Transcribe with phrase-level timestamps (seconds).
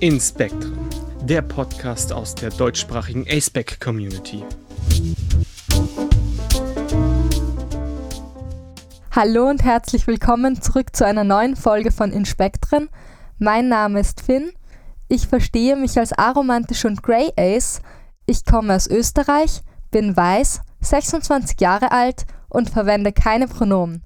[0.00, 0.88] In Spectrum,
[1.24, 4.44] der Podcast aus der deutschsprachigen ASPEC Community.
[9.10, 12.88] Hallo und herzlich willkommen zurück zu einer neuen Folge von Inspektren.
[13.38, 14.52] Mein Name ist Finn.
[15.08, 17.82] Ich verstehe mich als aromantisch und Grey Ace.
[18.24, 24.04] Ich komme aus Österreich, bin weiß, 26 Jahre alt und verwende keine Pronomen.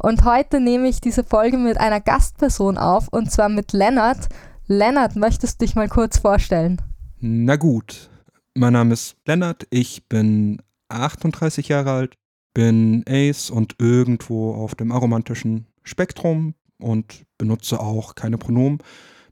[0.00, 4.28] Und heute nehme ich diese Folge mit einer Gastperson auf und zwar mit Lennart,
[4.70, 6.82] Lennart, möchtest du dich mal kurz vorstellen?
[7.20, 8.10] Na gut,
[8.54, 12.18] mein Name ist Lennart, ich bin 38 Jahre alt,
[12.52, 18.80] bin Ace und irgendwo auf dem aromantischen Spektrum und benutze auch keine Pronomen,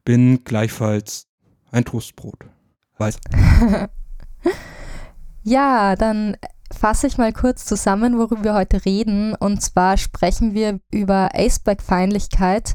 [0.07, 1.27] bin gleichfalls
[1.71, 2.47] ein Toastbrot.
[2.97, 3.19] Weiß.
[5.43, 6.39] ja, dann
[6.75, 9.35] fasse ich mal kurz zusammen, worüber wir heute reden.
[9.35, 12.75] Und zwar sprechen wir über Aceback-Feindlichkeit,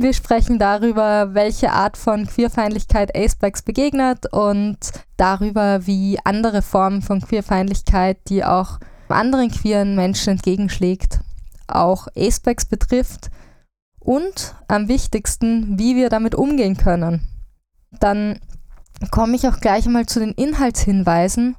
[0.00, 4.78] wir sprechen darüber, welche Art von Queerfeindlichkeit Acebacks begegnet und
[5.18, 8.78] darüber, wie andere Formen von Queerfeindlichkeit, die auch
[9.08, 11.20] anderen queeren Menschen entgegenschlägt,
[11.66, 13.30] auch Acebacks betrifft
[13.98, 17.28] und am wichtigsten, wie wir damit umgehen können.
[17.90, 18.40] Dann
[19.10, 21.56] komme ich auch gleich einmal zu den Inhaltshinweisen.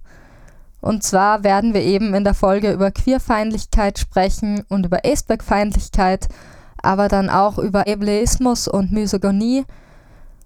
[0.81, 6.27] Und zwar werden wir eben in der Folge über Queerfeindlichkeit sprechen und über Aceback-Feindlichkeit
[6.81, 9.65] aber dann auch über Ableismus und Misogonie.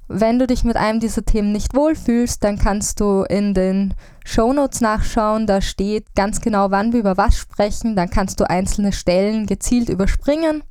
[0.08, 4.82] Wenn du dich mit einem dieser Themen nicht wohlfühlst, dann kannst du in den Shownotes
[4.82, 5.48] nachschauen.
[5.48, 7.96] Da steht ganz genau, wann wir über was sprechen.
[7.96, 10.64] Dann kannst du einzelne Stellen gezielt überspringen.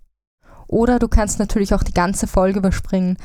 [0.68, 3.16] Oder du kannst natürlich auch die ganze Folge überspringen.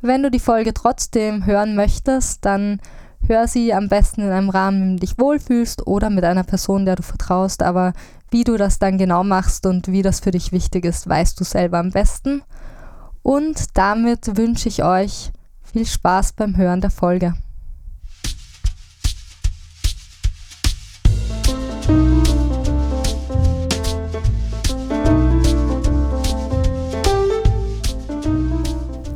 [0.00, 2.80] Wenn du die Folge trotzdem hören möchtest, dann
[3.26, 6.44] hör sie am besten in einem Rahmen, in dem du dich wohlfühlst oder mit einer
[6.44, 7.62] Person, der du vertraust.
[7.62, 7.92] Aber
[8.30, 11.44] wie du das dann genau machst und wie das für dich wichtig ist, weißt du
[11.44, 12.42] selber am besten.
[13.22, 17.34] Und damit wünsche ich euch viel Spaß beim Hören der Folge.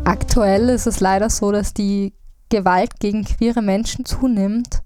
[0.05, 2.15] Aktuell ist es leider so, dass die
[2.53, 4.83] Gewalt gegen queere Menschen zunimmt.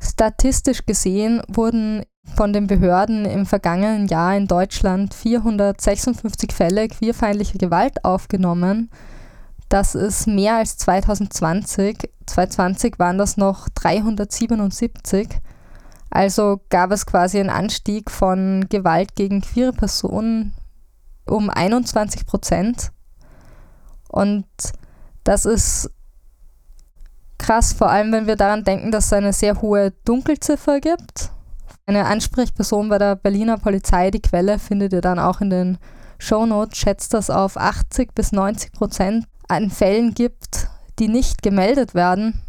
[0.00, 2.02] Statistisch gesehen wurden
[2.34, 8.90] von den Behörden im vergangenen Jahr in Deutschland 456 Fälle queerfeindlicher Gewalt aufgenommen.
[9.68, 12.10] Das ist mehr als 2020.
[12.24, 15.28] 2020 waren das noch 377.
[16.08, 20.54] Also gab es quasi einen Anstieg von Gewalt gegen queere Personen
[21.26, 22.92] um 21 Prozent.
[24.08, 24.46] Und
[25.24, 25.90] das ist
[27.44, 31.30] krass, vor allem wenn wir daran denken, dass es eine sehr hohe Dunkelziffer gibt.
[31.84, 35.78] Eine Ansprechperson bei der Berliner Polizei, die Quelle findet ihr dann auch in den
[36.18, 40.68] Shownotes, schätzt, dass es auf 80 bis 90 Prozent an Fällen gibt,
[40.98, 42.40] die nicht gemeldet werden.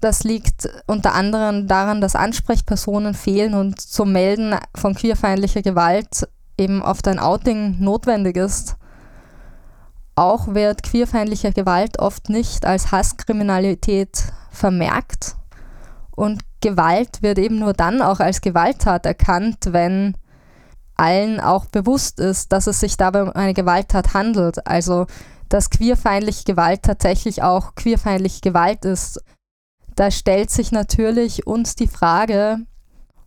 [0.00, 6.82] Das liegt unter anderem daran, dass Ansprechpersonen fehlen und zum Melden von queerfeindlicher Gewalt eben
[6.82, 8.74] oft ein Outing notwendig ist.
[10.14, 15.36] Auch wird queerfeindliche Gewalt oft nicht als Hasskriminalität vermerkt
[16.14, 20.16] und Gewalt wird eben nur dann auch als Gewalttat erkannt, wenn
[20.94, 24.66] allen auch bewusst ist, dass es sich dabei um eine Gewalttat handelt.
[24.66, 25.06] Also,
[25.48, 29.20] dass queerfeindliche Gewalt tatsächlich auch queerfeindliche Gewalt ist.
[29.96, 32.58] Da stellt sich natürlich uns die Frage,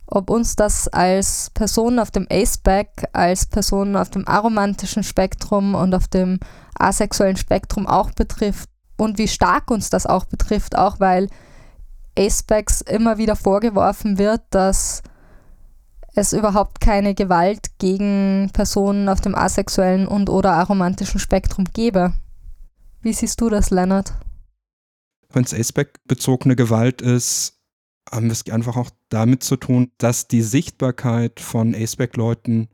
[0.06, 5.94] ob uns das als Personen auf dem Aceback, als Personen auf dem aromantischen Spektrum und
[5.94, 6.38] auf dem
[6.78, 11.28] asexuellen Spektrum auch betrifft und wie stark uns das auch betrifft, auch weil
[12.16, 15.02] Acebacks immer wieder vorgeworfen wird, dass
[16.14, 22.14] es überhaupt keine Gewalt gegen Personen auf dem asexuellen und oder aromantischen Spektrum gebe.
[23.02, 24.14] Wie siehst du das, Leonard?
[25.30, 27.55] Wenn es Aceback-bezogene Gewalt ist,
[28.10, 32.68] haben wir es einfach auch damit zu tun, dass die Sichtbarkeit von Aceback-Leuten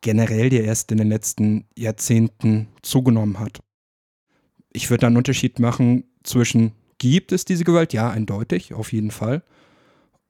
[0.00, 3.60] generell ja erst in den letzten Jahrzehnten zugenommen hat.
[4.72, 7.92] Ich würde da einen Unterschied machen zwischen Gibt es diese Gewalt?
[7.92, 9.42] Ja, eindeutig, auf jeden Fall.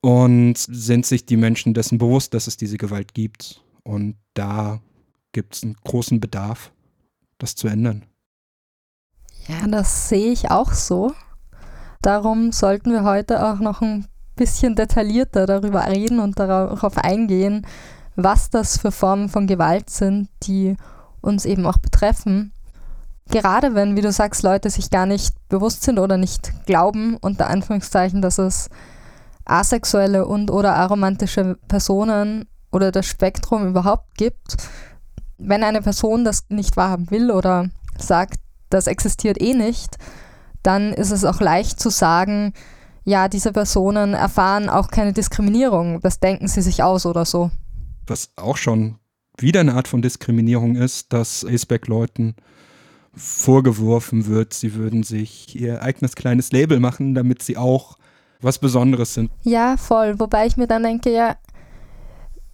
[0.01, 3.65] Und sind sich die Menschen dessen bewusst, dass es diese Gewalt gibt?
[3.83, 4.81] Und da
[5.33, 6.71] gibt es einen großen Bedarf,
[7.39, 8.05] das zu ändern.
[9.49, 11.15] Ja, das sehe ich auch so.
[12.03, 14.07] Darum sollten wir heute auch noch ein
[14.37, 17.67] bisschen detaillierter darüber reden und darauf eingehen,
[18.17, 20.77] was das für Formen von Gewalt sind, die
[21.21, 22.53] uns eben auch betreffen.
[23.31, 27.49] Gerade wenn, wie du sagst, Leute sich gar nicht bewusst sind oder nicht glauben, unter
[27.49, 28.71] Anführungszeichen, dass es
[29.45, 34.57] asexuelle und oder aromantische Personen oder das Spektrum überhaupt gibt,
[35.39, 37.69] wenn eine Person das nicht wahrhaben will oder
[37.99, 38.41] sagt,
[38.71, 39.97] das existiert eh nicht,
[40.69, 42.53] dann ist es auch leicht zu sagen,
[43.05, 47.51] ja, diese Personen erfahren auch keine Diskriminierung, das denken sie sich aus oder so.
[48.07, 48.99] Was auch schon
[49.39, 52.37] wieder eine Art von Diskriminierung ist, dass Aceback-Leuten
[53.15, 57.97] vorgeworfen wird, sie würden sich ihr eigenes kleines Label machen, damit sie auch
[58.43, 59.31] was Besonderes sind.
[59.45, 60.21] Ja, voll.
[60.21, 61.37] Wobei ich mir dann denke, ja,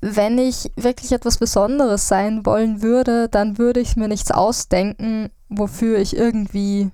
[0.00, 5.99] wenn ich wirklich etwas Besonderes sein wollen würde, dann würde ich mir nichts ausdenken, wofür
[5.99, 6.93] ich irgendwie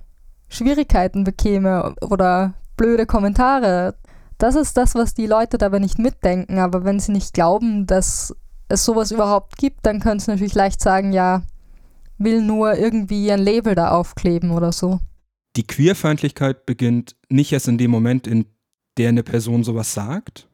[0.51, 3.95] Schwierigkeiten bekäme oder blöde Kommentare.
[4.37, 6.59] Das ist das, was die Leute dabei nicht mitdenken.
[6.59, 8.35] Aber wenn sie nicht glauben, dass
[8.67, 11.43] es sowas überhaupt gibt, dann können sie natürlich leicht sagen, ja,
[12.17, 14.99] will nur irgendwie ein Label da aufkleben oder so.
[15.55, 18.45] Die Queerfeindlichkeit beginnt nicht erst in dem Moment, in
[18.97, 20.47] der eine Person sowas sagt,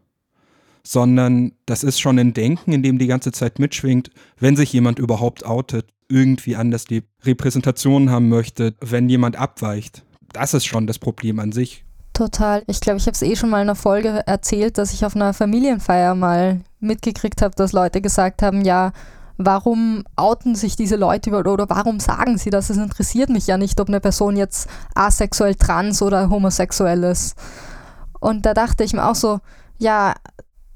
[0.83, 4.99] sondern das ist schon ein Denken, in dem die ganze Zeit mitschwingt, wenn sich jemand
[4.99, 10.03] überhaupt outet, irgendwie anders die Repräsentation haben möchte, wenn jemand abweicht.
[10.33, 11.85] Das ist schon das Problem an sich.
[12.13, 12.63] Total.
[12.67, 15.15] Ich glaube, ich habe es eh schon mal in einer Folge erzählt, dass ich auf
[15.15, 18.91] einer Familienfeier mal mitgekriegt habe, dass Leute gesagt haben, ja,
[19.37, 22.69] warum outen sich diese Leute über oder warum sagen sie das?
[22.69, 27.35] Es interessiert mich ja nicht, ob eine Person jetzt asexuell, trans oder homosexuell ist.
[28.19, 29.39] Und da dachte ich mir auch so,
[29.77, 30.15] ja,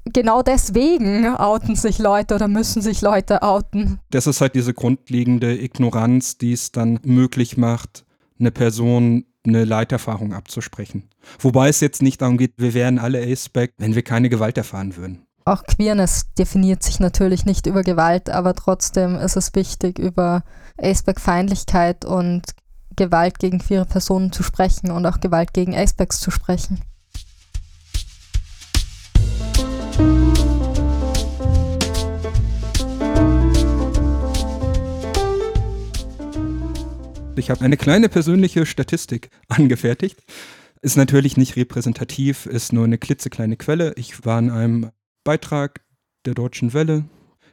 [0.04, 4.00] genau deswegen outen sich Leute oder müssen sich Leute outen.
[4.10, 8.04] Das ist halt diese grundlegende Ignoranz, die es dann möglich macht,
[8.38, 11.08] eine Person eine Leiterfahrung abzusprechen.
[11.40, 14.96] Wobei es jetzt nicht darum geht, wir wären alle Aceback, wenn wir keine Gewalt erfahren
[14.96, 15.26] würden.
[15.44, 20.44] Auch Queerness definiert sich natürlich nicht über Gewalt, aber trotzdem ist es wichtig, über
[20.80, 22.42] Aceback-Feindlichkeit und
[22.94, 26.80] Gewalt gegen queere Personen zu sprechen und auch Gewalt gegen Acebacks zu sprechen.
[37.34, 40.22] Ich habe eine kleine persönliche Statistik angefertigt.
[40.82, 43.94] Ist natürlich nicht repräsentativ, ist nur eine klitzekleine Quelle.
[43.96, 44.90] Ich war in einem
[45.24, 45.80] Beitrag
[46.26, 47.04] der Deutschen Welle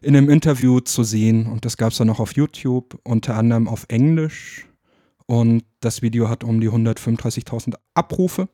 [0.02, 3.68] in einem Interview zu sehen und das gab es dann auch auf YouTube, unter anderem
[3.68, 4.68] auf Englisch.
[5.26, 8.50] Und das Video hat um die 135.000 Abrufe.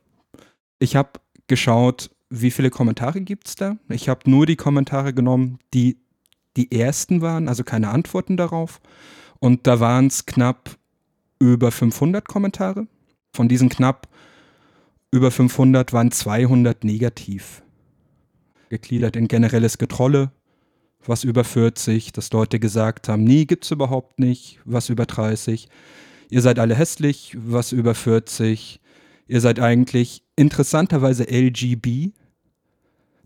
[0.79, 3.77] Ich habe geschaut, wie viele Kommentare gibt es da.
[3.89, 5.97] Ich habe nur die Kommentare genommen, die
[6.57, 8.81] die ersten waren, also keine Antworten darauf.
[9.39, 10.77] Und da waren es knapp
[11.39, 12.87] über 500 Kommentare.
[13.33, 14.07] Von diesen knapp
[15.11, 17.63] über 500 waren 200 negativ.
[18.69, 20.31] Gegliedert in generelles Getrolle,
[21.05, 25.69] was über 40, dass Leute gesagt haben, nie gibt's überhaupt nicht, was über 30.
[26.29, 28.81] Ihr seid alle hässlich, was über 40.
[29.27, 32.11] Ihr seid eigentlich interessanterweise LGB.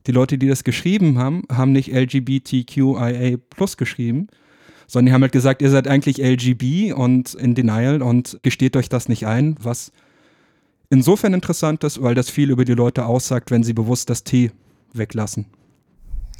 [0.08, 4.28] Die Leute, die das geschrieben haben, haben nicht LGBTQIA plus geschrieben,
[4.90, 8.90] sondern die haben halt gesagt, ihr seid eigentlich LGB und in Denial und gesteht euch
[8.90, 9.92] das nicht ein, was
[10.90, 14.52] insofern interessant ist, weil das viel über die Leute aussagt, wenn sie bewusst das T
[14.94, 15.46] weglassen.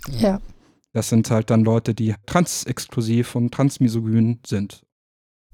[0.10, 0.40] Ja.
[0.94, 4.82] Das sind halt dann Leute, die transexklusiv und transmisogyn sind.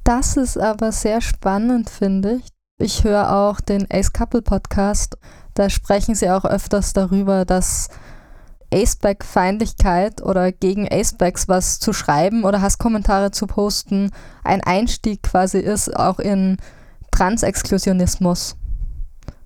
[0.06, 2.48] Das ist aber sehr spannend, finde ich.
[2.78, 5.18] Ich höre auch den Ace Couple Podcast.
[5.54, 7.90] Da sprechen sie auch öfters darüber, dass
[8.76, 14.12] Aceback-Feindlichkeit oder gegen Acebacks was zu schreiben oder Hasskommentare zu posten
[14.44, 16.58] ein Einstieg quasi ist, auch in
[17.12, 18.58] Transexklusionismus.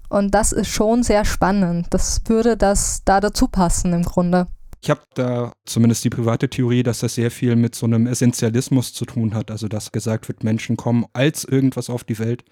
[0.09, 1.87] Und das ist schon sehr spannend.
[1.91, 4.47] Das würde das da dazu passen im Grunde.
[4.81, 8.93] Ich habe da zumindest die private Theorie, dass das sehr viel mit so einem Essentialismus
[8.93, 9.51] zu tun hat.
[9.51, 12.43] Also dass gesagt wird, Menschen kommen als irgendwas auf die Welt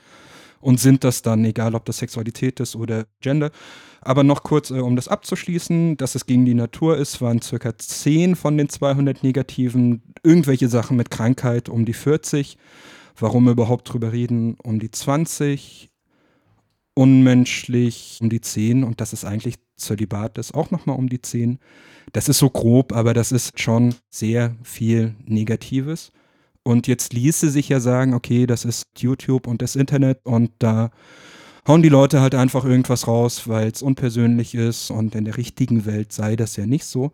[0.60, 3.52] und sind das dann, egal ob das Sexualität ist oder Gender.
[4.08, 7.78] Aber noch kurz, äh, um das abzuschließen, dass es gegen die Natur ist, waren circa
[7.78, 10.02] 10 von den 200 Negativen.
[10.24, 12.58] Irgendwelche Sachen mit Krankheit um die 40.
[13.20, 14.56] Warum überhaupt drüber reden?
[14.64, 15.90] Um die 20.
[16.94, 18.86] Unmenschlich um die 10.
[18.86, 21.60] Und das ist eigentlich Zölibat ist auch nochmal um die 10.
[22.14, 26.14] Das ist so grob, aber das ist schon sehr viel Negatives.
[26.64, 30.92] Und jetzt ließe sich ja sagen, okay, das ist YouTube und das Internet und da
[31.68, 35.86] hauen die Leute halt einfach irgendwas raus, weil es unpersönlich ist und in der richtigen
[35.86, 37.12] Welt sei das ja nicht so.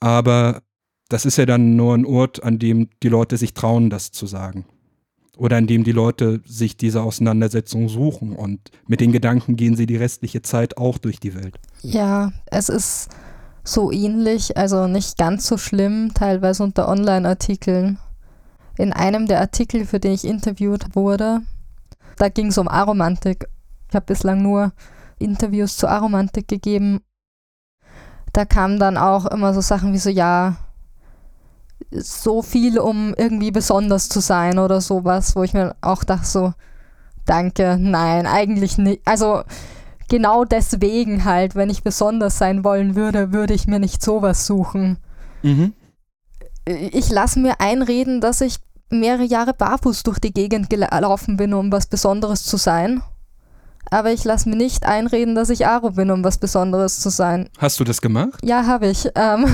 [0.00, 0.62] Aber
[1.08, 4.26] das ist ja dann nur ein Ort, an dem die Leute sich trauen, das zu
[4.26, 4.66] sagen.
[5.36, 9.86] Oder an dem die Leute sich diese Auseinandersetzung suchen und mit den Gedanken gehen sie
[9.86, 11.58] die restliche Zeit auch durch die Welt.
[11.80, 13.08] Ja, es ist
[13.64, 17.98] so ähnlich, also nicht ganz so schlimm, teilweise unter Online-Artikeln
[18.76, 21.42] in einem der Artikel, für den ich interviewt wurde,
[22.16, 23.46] da ging es um Aromantik.
[23.90, 24.72] Ich habe bislang nur
[25.18, 27.00] Interviews zu Aromantik gegeben.
[28.32, 30.56] Da kamen dann auch immer so Sachen wie so, ja,
[31.90, 36.54] so viel, um irgendwie besonders zu sein oder sowas, wo ich mir auch dachte, so,
[37.26, 39.02] danke, nein, eigentlich nicht.
[39.04, 39.42] Also
[40.08, 44.98] genau deswegen halt, wenn ich besonders sein wollen würde, würde ich mir nicht sowas suchen.
[45.42, 45.72] Mhm.
[46.64, 48.58] Ich lasse mir einreden, dass ich
[48.90, 53.02] mehrere Jahre barfuß durch die Gegend gelaufen bin, um was Besonderes zu sein.
[53.90, 57.48] Aber ich lasse mir nicht einreden, dass ich Aro bin, um was Besonderes zu sein.
[57.58, 58.38] Hast du das gemacht?
[58.42, 59.08] Ja, habe ich.
[59.14, 59.46] Ähm,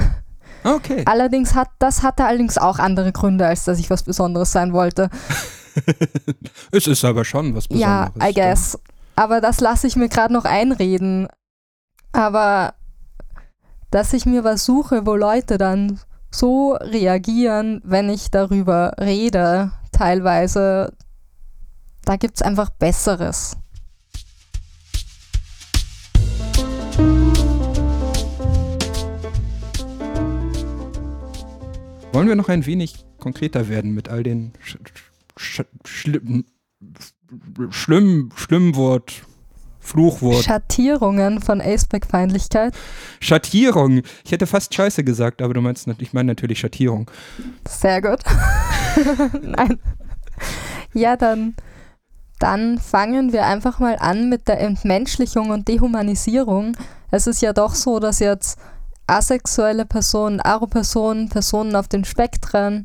[0.65, 1.05] Okay.
[1.07, 5.11] allerdings hat das hatte allerdings auch andere Gründe, als dass ich was Besonderes sein wollte.
[6.73, 8.13] es ist aber schon was Besonderes.
[8.17, 8.79] Ja, I guess.
[9.15, 11.29] Aber das lasse ich mir gerade noch einreden.
[12.13, 12.75] Aber
[13.91, 20.93] dass ich mir was suche, wo Leute dann so reagieren, wenn ich darüber rede, teilweise,
[22.05, 23.57] da gibt es einfach Besseres.
[32.17, 34.79] Wollen wir noch ein wenig konkreter werden mit all den sch
[35.39, 36.47] sch schlimm,
[37.69, 39.23] schlimm, Schlimmwort,
[39.81, 42.75] Fluchwort, Schattierungen von Aceback-Feindlichkeit.
[43.21, 44.01] Schattierung.
[44.25, 47.11] Ich hätte fast Scheiße gesagt, aber du meinst, ich meine natürlich Schattierung.
[47.69, 48.21] Sehr gut.
[49.43, 49.79] Nein.
[50.95, 51.55] Ja, dann,
[52.39, 56.79] dann fangen wir einfach mal an mit der Entmenschlichung und Dehumanisierung.
[57.11, 58.59] Es ist ja doch so, dass jetzt
[59.07, 62.85] asexuelle Personen, Aro-Personen, Personen auf den Spektren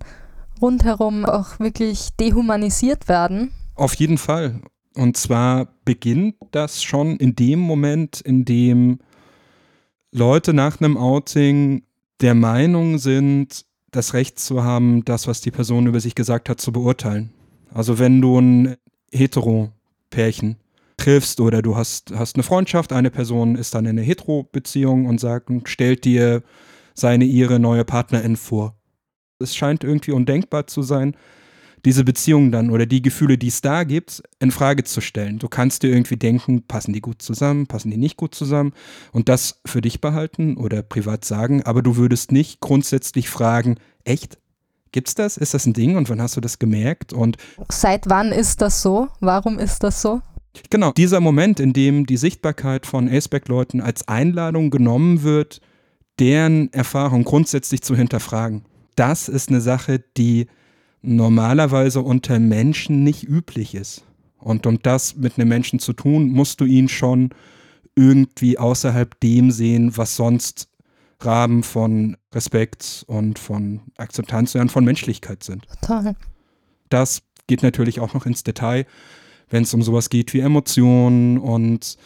[0.62, 3.51] rundherum auch wirklich dehumanisiert werden.
[3.75, 4.62] Auf jeden Fall.
[4.96, 9.00] Und zwar beginnt das schon in dem Moment, in dem
[10.12, 11.84] Leute nach einem Outing
[12.20, 16.62] der Meinung sind, das Recht zu haben, das, was die Person über sich gesagt hat,
[16.62, 17.32] zu beurteilen.
[17.74, 18.75] Also wenn du ein
[19.12, 20.58] Hetero-Pärchen
[21.01, 25.20] triffst oder du hast, hast eine Freundschaft, eine Person ist dann in einer Hetero-Beziehung und
[25.20, 26.43] sagt, stellt dir
[26.93, 28.75] seine, ihre neue Partnerin vor.
[29.39, 31.15] Es scheint irgendwie undenkbar zu sein,
[31.86, 35.39] diese Beziehung dann oder die Gefühle, die es da gibt, in Frage zu stellen.
[35.39, 38.74] Du kannst dir irgendwie denken, passen die gut zusammen, passen die nicht gut zusammen
[39.12, 44.38] und das für dich behalten oder privat sagen, aber du würdest nicht grundsätzlich fragen, echt?
[44.91, 45.38] Gibt's das?
[45.38, 45.96] Ist das ein Ding?
[45.96, 47.13] Und wann hast du das gemerkt?
[47.13, 47.38] Und
[47.70, 49.08] Seit wann ist das so?
[49.22, 50.22] Warum ist das so?
[50.70, 55.62] Genau, dieser Moment, in dem die Sichtbarkeit von Aceback-Leuten als Einladung genommen wird,
[56.20, 58.63] deren Erfahrung grundsätzlich zu hinterfragen.
[58.96, 60.48] Das ist eine Sache, die
[61.01, 64.03] normalerweise unter Menschen nicht üblich ist.
[64.38, 67.29] Und um das mit einem Menschen zu tun, musst du ihn schon
[67.96, 70.70] irgendwie außerhalb dem sehen, was sonst
[71.20, 75.67] Rahmen von Respekt und von Akzeptanz und von Menschlichkeit sind.
[75.81, 76.15] Total.
[76.89, 78.86] Das geht natürlich auch noch ins Detail,
[79.51, 81.98] wenn es um sowas geht wie Emotionen und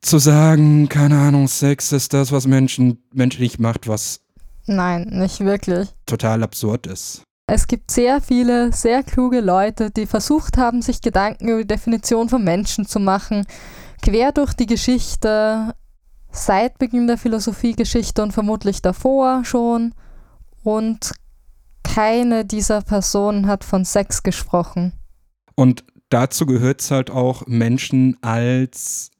[0.00, 4.20] zu sagen, keine Ahnung, Sex ist das, was Menschen menschlich macht, was
[4.66, 5.88] Nein, nicht wirklich.
[6.06, 7.22] total absurd ist.
[7.46, 12.28] Es gibt sehr viele, sehr kluge Leute, die versucht haben, sich Gedanken über die Definition
[12.28, 13.44] von Menschen zu machen,
[14.02, 15.74] quer durch die Geschichte,
[16.30, 19.94] seit Beginn der Philosophiegeschichte und vermutlich davor schon.
[20.62, 21.10] Und
[21.82, 24.92] keine dieser Personen hat von Sex gesprochen.
[25.56, 29.10] Und dazu gehört es halt auch, Menschen als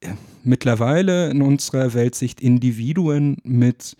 [0.00, 0.10] äh,
[0.44, 3.96] mittlerweile in unserer Weltsicht Individuen mit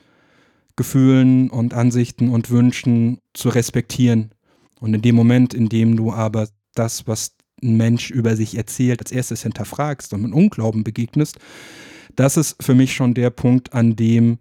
[0.76, 4.30] Gefühlen und Ansichten und Wünschen zu respektieren.
[4.80, 9.00] Und in dem Moment, in dem du aber das, was ein Mensch über sich erzählt,
[9.00, 11.38] als erstes hinterfragst und mit Unglauben begegnest,
[12.16, 14.38] das ist für mich schon der Punkt, an dem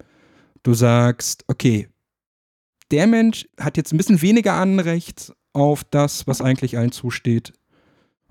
[0.62, 1.88] du sagst, okay,
[2.90, 7.52] der Mensch hat jetzt ein bisschen weniger Anrecht auf das, was eigentlich allen zusteht.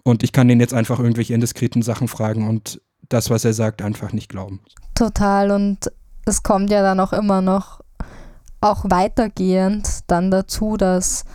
[0.04, 3.82] Und ich kann den jetzt einfach irgendwelche indiskreten Sachen fragen und das, was er sagt,
[3.82, 4.62] einfach nicht glauben.
[4.96, 5.52] Total.
[5.52, 5.92] Und
[6.26, 7.82] es kommt ja dann auch immer noch,
[8.62, 11.26] auch weitergehend dann dazu, dass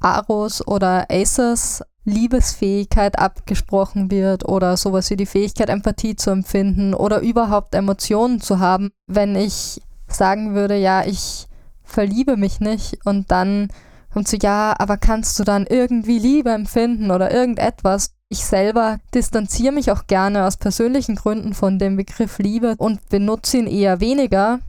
[0.00, 7.20] Aros oder Aces Liebesfähigkeit abgesprochen wird oder sowas wie die Fähigkeit, Empathie zu empfinden oder
[7.20, 8.90] überhaupt Emotionen zu haben.
[9.08, 11.48] Wenn ich sagen würde, ja, ich
[11.82, 13.68] verliebe mich nicht und dann
[14.16, 18.14] kommt so, ja, aber kannst du dann irgendwie Liebe empfinden oder irgendetwas?
[18.30, 23.58] Ich selber distanziere mich auch gerne aus persönlichen Gründen von dem Begriff Liebe und benutze
[23.58, 24.60] ihn eher weniger.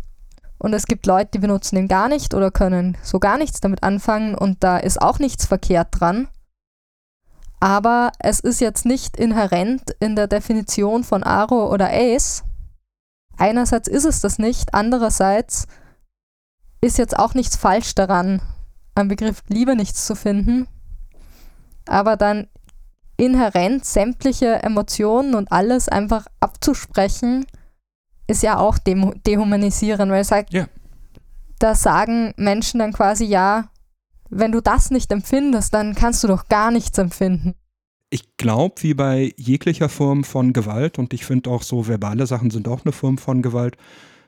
[0.58, 3.84] Und es gibt Leute, die benutzen ihn gar nicht oder können so gar nichts damit
[3.84, 6.28] anfangen und da ist auch nichts verkehrt dran.
[7.62, 12.44] Aber es ist jetzt nicht inhärent in der Definition von Aro oder Ace.
[13.38, 15.68] Einerseits ist es das nicht, andererseits
[16.82, 18.42] ist jetzt auch nichts falsch daran,
[18.98, 20.68] am Begriff Liebe nichts zu finden.
[21.86, 22.48] Aber dann
[23.18, 27.46] inhärent sämtliche Emotionen und alles einfach abzusprechen,
[28.28, 30.68] ist ja auch demo- dehumanisieren, weil es sagt, Ja.
[31.60, 33.70] da sagen Menschen dann quasi, ja,
[34.30, 37.56] wenn du das nicht empfindest, dann kannst du doch gar nichts empfinden.
[38.10, 42.52] Ich glaube, wie bei jeglicher Form von Gewalt, und ich finde auch so verbale Sachen
[42.52, 43.78] sind auch eine Form von Gewalt,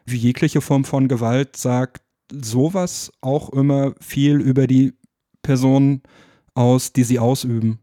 [0.06, 4.94] wie jegliche Form von Gewalt sagt sowas auch immer viel über die
[5.42, 6.02] Person
[6.54, 7.80] aus, die sie ausüben.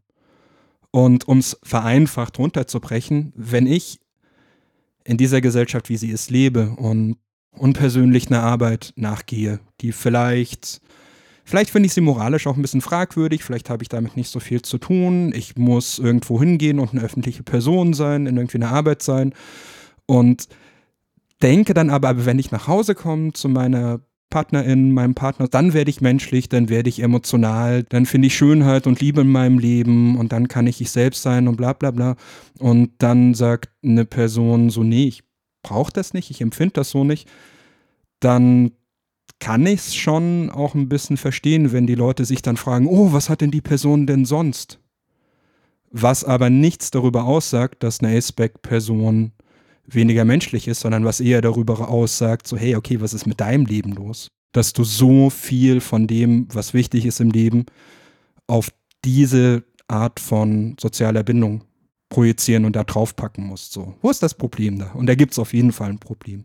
[0.91, 4.00] Und um es vereinfacht runterzubrechen, wenn ich
[5.05, 7.17] in dieser Gesellschaft, wie sie es lebe und
[7.53, 10.81] unpersönlich eine Arbeit nachgehe, die vielleicht,
[11.45, 14.41] vielleicht finde ich sie moralisch auch ein bisschen fragwürdig, vielleicht habe ich damit nicht so
[14.41, 18.73] viel zu tun, ich muss irgendwo hingehen und eine öffentliche Person sein, in irgendwie einer
[18.73, 19.35] Arbeit sein
[20.07, 20.49] und
[21.43, 25.90] denke dann aber, wenn ich nach Hause komme zu meiner Partnerin, meinem Partner, dann werde
[25.90, 30.18] ich menschlich, dann werde ich emotional, dann finde ich Schönheit und Liebe in meinem Leben
[30.18, 32.16] und dann kann ich ich selbst sein und bla bla bla.
[32.59, 35.23] Und dann sagt eine Person so, nee, ich
[35.62, 37.28] brauche das nicht, ich empfinde das so nicht,
[38.21, 38.73] dann
[39.38, 43.12] kann ich es schon auch ein bisschen verstehen, wenn die Leute sich dann fragen, oh,
[43.12, 44.80] was hat denn die Person denn sonst?
[45.90, 49.33] Was aber nichts darüber aussagt, dass eine Aceback-Person
[49.88, 53.66] weniger menschlich ist, sondern was eher darüber aussagt, so hey, okay, was ist mit deinem
[53.66, 54.28] Leben los?
[54.52, 57.66] Dass du so viel von dem, was wichtig ist im Leben,
[58.47, 58.71] auf
[59.05, 61.64] diese Art von sozialer Bindung
[62.09, 63.73] projizieren und da draufpacken musst.
[63.73, 64.93] So, wo ist das Problem da?
[64.93, 66.45] Und da gibt es auf jeden Fall ein Problem.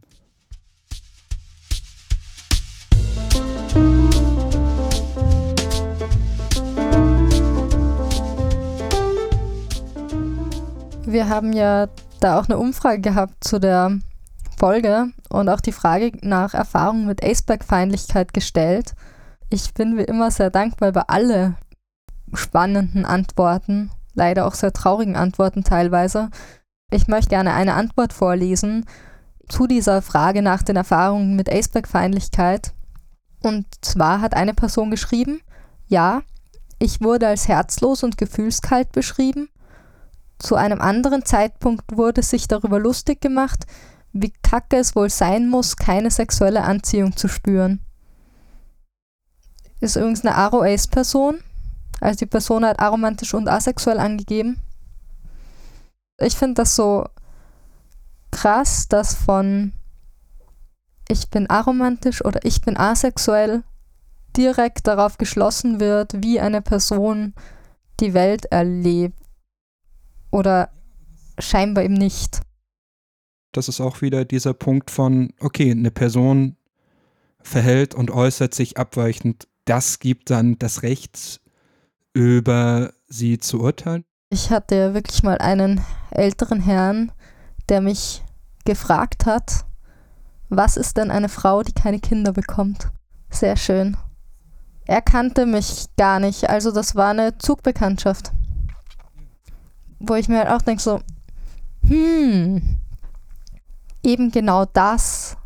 [11.06, 11.90] Wir haben ja
[12.24, 14.00] da auch eine Umfrage gehabt zu der
[14.58, 18.94] Folge und auch die Frage nach Erfahrungen mit Aceback-Feindlichkeit gestellt.
[19.50, 21.56] Ich bin wie immer sehr dankbar über alle
[22.34, 26.30] spannenden Antworten, leider auch sehr traurigen Antworten teilweise.
[26.92, 28.86] Ich möchte gerne eine Antwort vorlesen
[29.50, 32.74] zu dieser Frage nach den Erfahrungen mit Aceback-Feindlichkeit.
[33.42, 35.42] Und zwar hat eine Person geschrieben,
[35.88, 36.22] ja,
[36.80, 39.50] ich wurde als herzlos und gefühlskalt beschrieben
[40.42, 43.66] zu einem anderen Zeitpunkt wurde sich darüber lustig gemacht,
[44.12, 47.80] wie kacke es wohl sein muss, keine sexuelle Anziehung zu spüren.
[49.80, 51.40] Ist übrigens eine Aro-Ace-Person.
[52.00, 54.62] Also die Person hat aromantisch und asexuell angegeben.
[56.20, 57.06] Ich finde das so
[58.32, 59.74] krass, dass von
[61.08, 63.64] ich bin aromantisch oder ich bin asexuell
[64.38, 67.34] direkt darauf geschlossen wird, wie eine Person
[68.00, 69.21] die Welt erlebt
[70.32, 70.70] oder
[71.38, 72.42] scheinbar eben nicht.
[73.52, 76.56] Das ist auch wieder dieser Punkt von, okay, eine Person
[77.42, 79.48] verhält und äußert sich abweichend.
[79.66, 81.42] Das gibt dann das Recht,
[82.14, 84.06] über sie zu urteilen.
[84.30, 87.12] Ich hatte wirklich mal einen älteren Herrn,
[87.70, 88.24] der mich
[88.66, 89.66] gefragt hat,
[90.50, 92.90] was ist denn eine Frau, die keine Kinder bekommt?
[93.30, 93.98] Sehr schön.
[94.86, 98.32] Er kannte mich gar nicht, also das war eine Zugbekanntschaft
[100.02, 101.02] wo ich mir halt auch denke, so,
[101.88, 102.62] hm,
[104.04, 105.38] eben genau das,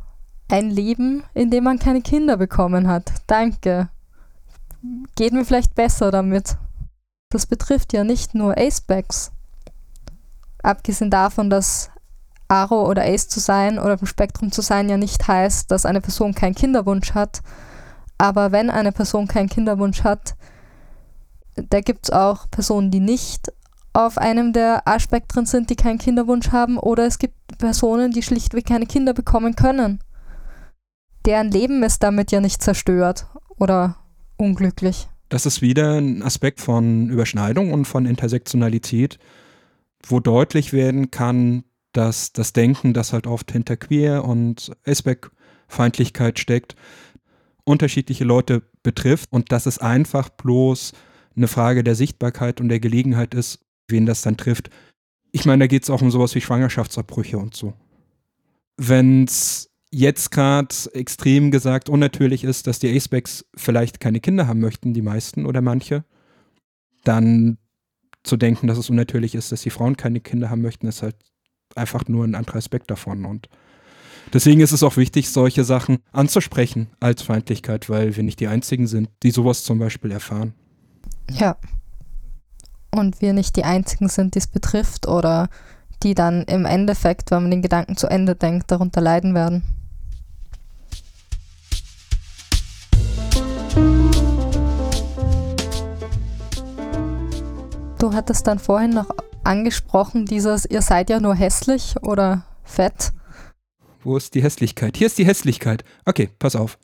[0.50, 3.12] ein Leben, in dem man keine Kinder bekommen hat.
[3.28, 3.90] Danke.
[5.16, 6.58] Geht mir vielleicht besser damit.
[7.32, 9.32] Das betrifft ja nicht nur Acebacks.
[10.62, 11.90] Abgesehen davon, dass
[12.48, 16.02] Aro oder Ace zu sein oder im Spektrum zu sein ja nicht heißt, dass eine
[16.02, 17.42] Person keinen Kinderwunsch hat.
[18.18, 20.36] Aber wenn eine Person keinen Kinderwunsch hat,
[21.56, 23.52] da gibt es auch Personen, die nicht
[23.96, 28.66] auf einem der A-Spektren sind, die keinen Kinderwunsch haben, oder es gibt Personen, die schlichtweg
[28.66, 30.00] keine Kinder bekommen können.
[31.26, 33.28] Deren Leben ist damit ja nicht zerstört
[33.58, 33.98] oder
[34.38, 35.08] unglücklich.
[35.30, 39.18] Das ist wieder ein Aspekt von Überschneidung und von Intersektionalität,
[40.06, 46.76] wo deutlich werden kann, dass das Denken, das halt oft hinter Queer und Aspect-Feindlichkeit steckt,
[47.64, 50.92] unterschiedliche Leute betrifft und dass es einfach bloß
[51.36, 54.70] eine Frage der Sichtbarkeit und der Gelegenheit ist, wen das dann trifft.
[55.32, 57.74] Ich meine, da geht es auch um sowas wie Schwangerschaftsabbrüche und so.
[58.78, 64.60] Wenn es jetzt gerade extrem gesagt unnatürlich ist, dass die Acebacks vielleicht keine Kinder haben
[64.60, 66.04] möchten, die meisten oder manche,
[67.04, 67.58] dann
[68.24, 71.16] zu denken, dass es unnatürlich ist, dass die Frauen keine Kinder haben möchten, ist halt
[71.76, 73.26] einfach nur ein anderer Aspekt davon.
[73.26, 73.48] Und
[74.34, 78.88] deswegen ist es auch wichtig, solche Sachen anzusprechen als Feindlichkeit, weil wir nicht die Einzigen
[78.88, 80.54] sind, die sowas zum Beispiel erfahren.
[81.32, 81.58] Ja,
[82.98, 85.50] und wir nicht die Einzigen sind, die es betrifft oder
[86.04, 89.64] die dann im Endeffekt, wenn man den Gedanken zu Ende denkt, darunter leiden werden.
[98.00, 99.10] Du hattest dann vorhin noch
[99.44, 103.14] angesprochen, dieses, ihr seid ja nur hässlich oder fett.
[104.04, 104.98] Wo ist die Hässlichkeit?
[104.98, 105.84] Hier ist die Hässlichkeit.
[106.06, 106.78] Okay, pass auf.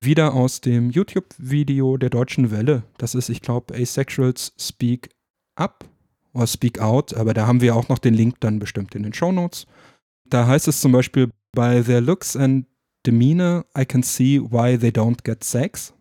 [0.00, 2.82] Wieder aus dem YouTube-Video der Deutschen Welle.
[2.98, 5.10] Das ist, ich glaube, Asexuals Speak
[5.58, 5.84] ab
[6.32, 9.12] or Speak Out, aber da haben wir auch noch den Link dann bestimmt in den
[9.12, 9.66] Show Notes.
[10.24, 12.66] Da heißt es zum Beispiel, by their looks and
[13.06, 15.94] demeanor, I can see why they don't get sex.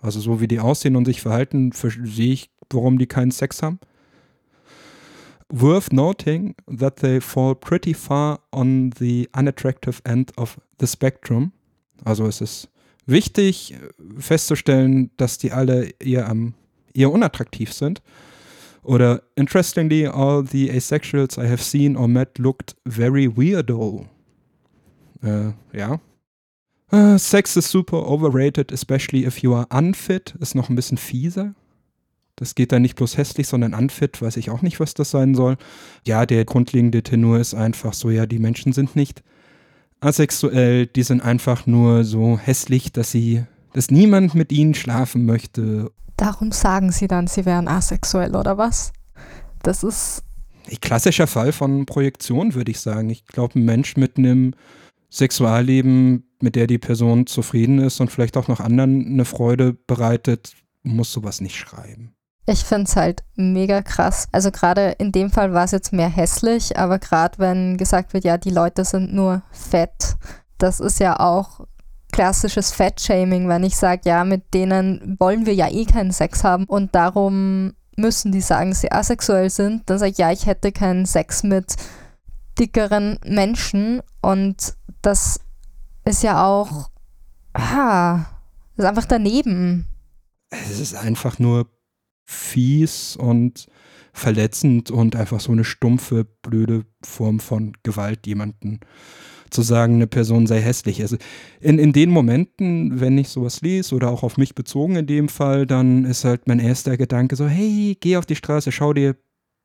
[0.00, 3.78] Also so wie die aussehen und sich verhalten, sehe ich, warum die keinen Sex haben.
[5.48, 11.52] Worth noting that they fall pretty far on the unattractive end of the spectrum.
[12.04, 12.68] Also es ist
[13.06, 13.76] wichtig
[14.18, 16.34] festzustellen, dass die alle eher,
[16.92, 18.02] eher unattraktiv sind.
[18.84, 24.06] Oder interestingly, all the asexuals I have seen or met looked very weirdo.
[25.22, 26.00] Äh, ja.
[26.92, 30.34] Uh, Sex is super overrated, especially if you are unfit.
[30.38, 31.54] Ist noch ein bisschen fieser.
[32.36, 35.34] Das geht dann nicht bloß hässlich, sondern unfit, weiß ich auch nicht, was das sein
[35.34, 35.56] soll.
[36.04, 39.22] Ja, der grundlegende Tenor ist einfach so, ja, die Menschen sind nicht
[40.00, 45.92] asexuell, die sind einfach nur so hässlich, dass sie, dass niemand mit ihnen schlafen möchte.
[46.24, 48.94] Darum sagen sie dann, sie wären asexuell oder was?
[49.62, 50.22] Das ist.
[50.70, 53.10] Ein klassischer Fall von Projektion, würde ich sagen.
[53.10, 54.54] Ich glaube, ein Mensch mit einem
[55.10, 60.54] Sexualleben, mit der die Person zufrieden ist und vielleicht auch noch anderen eine Freude bereitet,
[60.82, 62.14] muss sowas nicht schreiben.
[62.46, 64.26] Ich finde es halt mega krass.
[64.32, 68.24] Also gerade in dem Fall war es jetzt mehr hässlich, aber gerade wenn gesagt wird,
[68.24, 70.16] ja, die Leute sind nur fett,
[70.56, 71.66] das ist ja auch
[72.14, 76.64] klassisches Fettshaming, wenn ich sage, ja, mit denen wollen wir ja eh keinen Sex haben
[76.64, 81.06] und darum müssen die sagen, sie asexuell sind, dann sage ich, ja, ich hätte keinen
[81.06, 81.74] Sex mit
[82.56, 85.40] dickeren Menschen und das
[86.04, 86.88] ist ja auch,
[87.52, 88.26] ah,
[88.76, 89.86] das ist einfach daneben.
[90.50, 91.66] Es ist einfach nur
[92.24, 93.66] fies und
[94.12, 98.78] verletzend und einfach so eine stumpfe, blöde Form von Gewalt, jemanden
[99.54, 101.00] zu sagen, eine Person sei hässlich.
[101.00, 101.16] Also
[101.60, 105.28] in, in den Momenten, wenn ich sowas lese oder auch auf mich bezogen in dem
[105.28, 109.16] Fall, dann ist halt mein erster Gedanke so, hey, geh auf die Straße, schau dir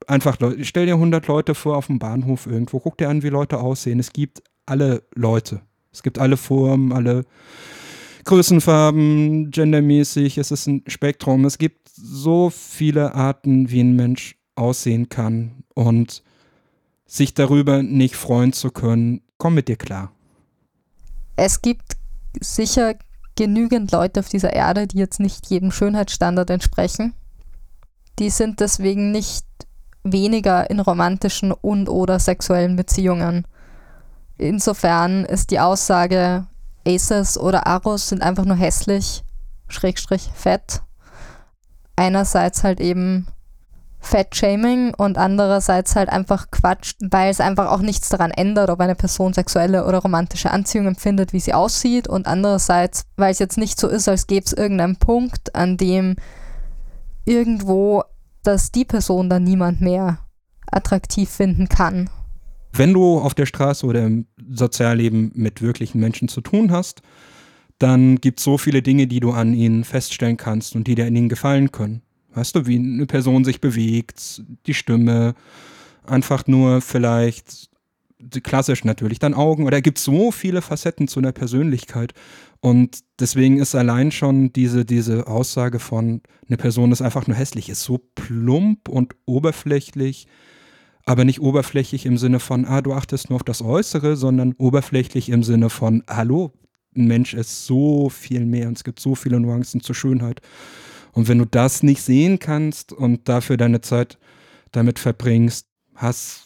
[0.08, 3.60] einfach, stell dir 100 Leute vor auf dem Bahnhof irgendwo, guck dir an, wie Leute
[3.60, 4.00] aussehen.
[4.00, 5.62] Es gibt alle Leute.
[5.92, 7.26] Es gibt alle Formen, alle
[8.26, 11.46] Größenfarben, gendermäßig, es ist ein Spektrum.
[11.46, 16.22] Es gibt so viele Arten, wie ein Mensch aussehen kann und
[17.06, 20.12] sich darüber nicht freuen zu können, komm mit dir klar.
[21.36, 21.98] Es gibt
[22.40, 22.94] sicher
[23.36, 27.16] genügend Leute auf dieser Erde, die jetzt nicht jedem Schönheitsstandard entsprechen.
[28.20, 29.46] Die sind deswegen nicht
[30.04, 33.48] weniger in romantischen und oder sexuellen Beziehungen.
[34.38, 36.46] Insofern ist die Aussage,
[36.86, 39.24] Aces oder Aros sind einfach nur hässlich,
[39.68, 40.82] schrägstrich fett.
[41.96, 43.28] Einerseits halt eben
[44.00, 48.96] Fat-Shaming und andererseits halt einfach Quatsch, weil es einfach auch nichts daran ändert, ob eine
[48.96, 53.80] Person sexuelle oder romantische Anziehung empfindet, wie sie aussieht und andererseits, weil es jetzt nicht
[53.80, 56.16] so ist, als gäbe es irgendeinen Punkt, an dem
[57.26, 58.04] irgendwo,
[58.44, 60.20] dass die Person dann niemand mehr
[60.72, 62.10] attraktiv finden kann.
[62.72, 67.02] Wenn du auf der Straße oder im Sozialleben mit wirklichen Menschen zu tun hast,
[67.80, 71.06] dann gibt es so viele Dinge, die du an ihnen feststellen kannst und die dir
[71.06, 72.02] an ihnen gefallen können.
[72.34, 75.36] Weißt du, wie eine Person sich bewegt, die Stimme,
[76.06, 77.70] einfach nur vielleicht
[78.44, 79.66] klassisch natürlich dann Augen.
[79.66, 82.14] Oder gibt so viele Facetten zu einer Persönlichkeit.
[82.62, 87.70] Und deswegen ist allein schon diese, diese Aussage von eine Person ist einfach nur hässlich,
[87.70, 90.28] ist so plump und oberflächlich,
[91.06, 95.30] aber nicht oberflächlich im Sinne von, ah, du achtest nur auf das Äußere, sondern oberflächlich
[95.30, 96.52] im Sinne von, hallo,
[96.96, 100.42] ein Mensch ist so viel mehr und es gibt so viele Nuancen zur Schönheit.
[101.20, 104.18] Und wenn du das nicht sehen kannst und dafür deine Zeit
[104.72, 106.46] damit verbringst, Hass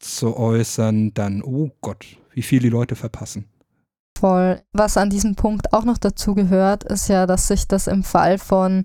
[0.00, 2.04] zu äußern, dann, oh Gott,
[2.34, 3.46] wie viel die Leute verpassen.
[4.18, 4.60] Voll.
[4.74, 8.36] Was an diesem Punkt auch noch dazu gehört, ist ja, dass sich das im Fall
[8.36, 8.82] von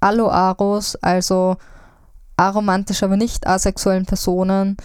[0.00, 1.58] Aloaros, also
[2.38, 4.78] aromantisch, aber nicht asexuellen Personen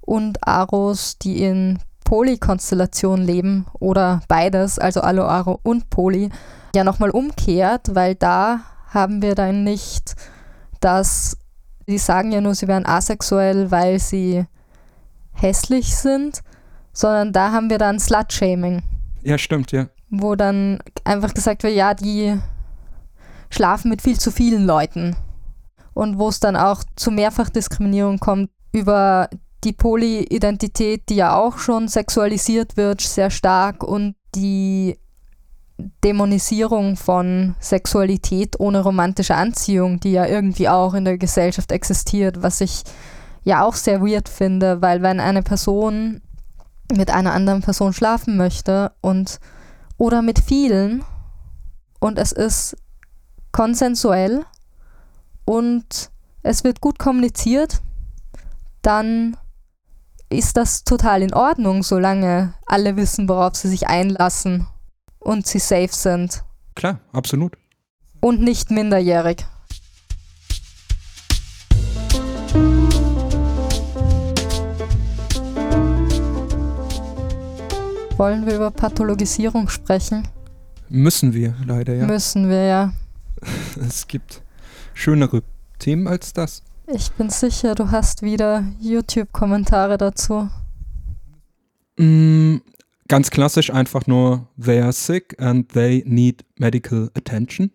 [0.00, 6.30] und Aros, die in Polykonstellationen leben oder beides, also Aloaro und Poly,
[6.72, 10.14] ja nochmal umkehrt, weil da haben wir dann nicht
[10.80, 11.36] dass
[11.86, 14.44] die sagen ja nur, sie wären asexuell, weil sie
[15.32, 16.42] hässlich sind,
[16.92, 18.82] sondern da haben wir dann Slut-Shaming.
[19.22, 19.88] Ja, stimmt, ja.
[20.10, 22.38] Wo dann einfach gesagt wird, ja, die
[23.50, 25.16] schlafen mit viel zu vielen Leuten
[25.94, 29.30] und wo es dann auch zu Mehrfachdiskriminierung kommt über
[29.64, 34.98] die Polyidentität, die ja auch schon sexualisiert wird, sehr stark und die
[36.04, 42.60] Dämonisierung von Sexualität ohne romantische Anziehung, die ja irgendwie auch in der Gesellschaft existiert, was
[42.60, 42.82] ich
[43.44, 46.20] ja auch sehr weird finde, weil wenn eine Person
[46.92, 49.38] mit einer anderen Person schlafen möchte und
[49.98, 51.04] oder mit vielen
[52.00, 52.76] und es ist
[53.52, 54.44] konsensuell,
[55.48, 56.10] und
[56.42, 57.80] es wird gut kommuniziert,
[58.82, 59.34] dann
[60.28, 64.66] ist das total in Ordnung, solange alle wissen, worauf sie sich einlassen
[65.20, 66.44] und sie safe sind.
[66.74, 67.56] Klar, absolut.
[68.20, 69.44] Und nicht minderjährig.
[78.16, 80.26] Wollen wir über Pathologisierung sprechen?
[80.88, 82.06] Müssen wir leider, ja.
[82.06, 82.92] Müssen wir ja.
[83.86, 84.42] Es gibt
[84.92, 85.42] schönere
[85.78, 86.64] Themen als das.
[86.88, 90.48] Ich bin sicher, du hast wieder YouTube-Kommentare dazu.
[91.98, 92.56] Mm,
[93.08, 97.70] ganz klassisch einfach nur, they are sick and they need medical attention.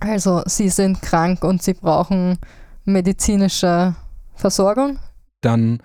[0.00, 2.38] Also, sie sind krank und sie brauchen
[2.84, 3.94] medizinische
[4.34, 4.98] Versorgung.
[5.40, 5.80] Dann,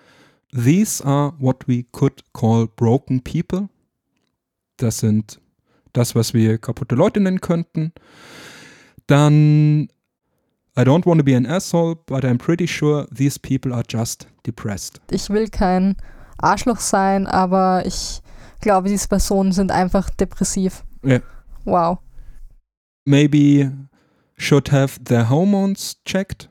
[0.52, 3.70] these are what we could call broken people.
[4.78, 5.40] Das sind
[5.94, 7.94] das, was wir kaputte Leute nennen könnten.
[9.08, 9.90] Dann,
[10.78, 14.28] I don't want to be an asshole, but I'm pretty sure these people are just
[14.46, 15.02] depressed.
[15.12, 15.96] Ich will kein
[16.38, 18.22] Arschloch sein, aber ich
[18.60, 20.84] glaube, diese Personen sind einfach depressiv.
[21.04, 21.20] Ja.
[21.66, 22.00] Wow.
[23.06, 23.72] Maybe
[24.38, 26.50] should have their hormones checked.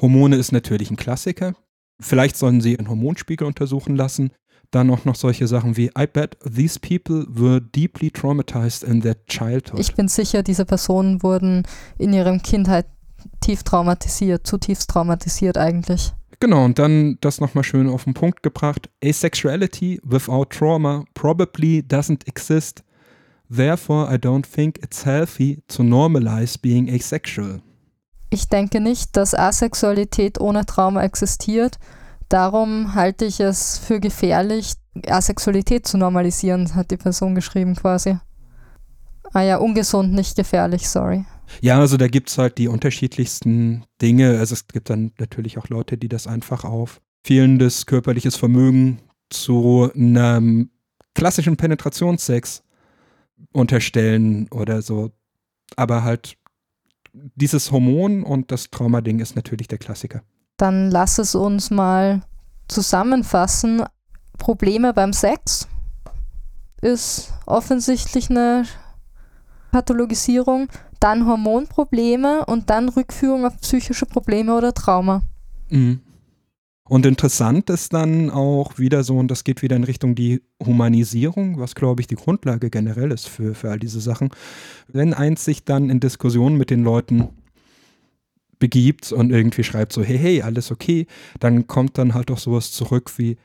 [0.00, 1.54] Hormone ist natürlich ein Klassiker.
[2.00, 4.30] Vielleicht sollen sie ihren Hormonspiegel untersuchen lassen.
[4.70, 9.16] Dann auch noch solche Sachen wie I bet these people were deeply traumatized in their
[9.26, 9.80] childhood.
[9.80, 12.86] Ich bin sicher, diese Personen wurden in ihrer Kindheit
[13.40, 16.12] tief traumatisiert, zutiefst traumatisiert eigentlich.
[16.40, 18.88] Genau, und dann das nochmal schön auf den Punkt gebracht.
[19.02, 22.84] Asexuality without trauma probably doesn't exist.
[23.50, 27.60] Therefore, I don't think it's healthy to normalize being asexual.
[28.30, 31.78] Ich denke nicht, dass Asexualität ohne Trauma existiert.
[32.28, 34.74] Darum halte ich es für gefährlich,
[35.06, 38.18] Asexualität zu normalisieren, hat die Person geschrieben quasi.
[39.32, 41.24] Ah ja, ungesund, nicht gefährlich, sorry.
[41.60, 44.38] Ja, also da gibt es halt die unterschiedlichsten Dinge.
[44.38, 49.90] Also es gibt dann natürlich auch Leute, die das einfach auf fehlendes körperliches Vermögen zu
[49.94, 50.70] einem
[51.14, 52.62] klassischen Penetrationssex
[53.52, 55.10] unterstellen oder so.
[55.76, 56.36] Aber halt
[57.12, 60.22] dieses Hormon und das Traumading ist natürlich der Klassiker.
[60.56, 62.22] Dann lass es uns mal
[62.68, 63.84] zusammenfassen.
[64.38, 65.68] Probleme beim Sex
[66.80, 68.64] ist offensichtlich eine
[69.72, 70.68] Pathologisierung,
[71.00, 75.22] dann Hormonprobleme und dann Rückführung auf psychische Probleme oder Trauma.
[75.70, 76.00] Mhm.
[76.88, 81.60] Und interessant ist dann auch wieder so, und das geht wieder in Richtung die Humanisierung,
[81.60, 84.30] was glaube ich die Grundlage generell ist für, für all diese Sachen.
[84.88, 87.28] Wenn eins sich dann in Diskussionen mit den Leuten
[88.58, 91.06] begibt und irgendwie schreibt so, hey, hey, alles okay,
[91.40, 93.36] dann kommt dann halt auch sowas zurück wie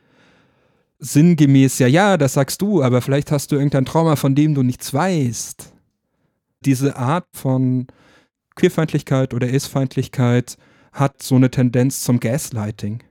[0.99, 4.63] sinngemäß, ja, ja, das sagst du, aber vielleicht hast du irgendein Trauma, von dem du
[4.63, 5.72] nichts weißt.
[6.65, 7.87] Diese Art von
[8.55, 10.57] Queerfeindlichkeit oder Ace-Feindlichkeit
[10.91, 13.03] hat so eine Tendenz zum Gaslighting.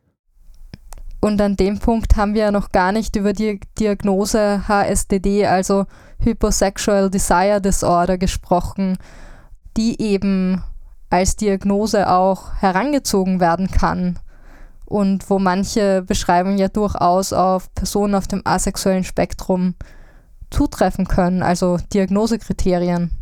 [1.20, 5.86] Und an dem Punkt haben wir ja noch gar nicht über die Diagnose HSDD, also
[6.18, 8.98] Hyposexual Desire Disorder, gesprochen,
[9.76, 10.62] die eben
[11.10, 14.18] als Diagnose auch herangezogen werden kann
[14.86, 19.74] und wo manche Beschreibungen ja durchaus auf Personen auf dem asexuellen Spektrum
[20.50, 23.21] zutreffen können, also Diagnosekriterien.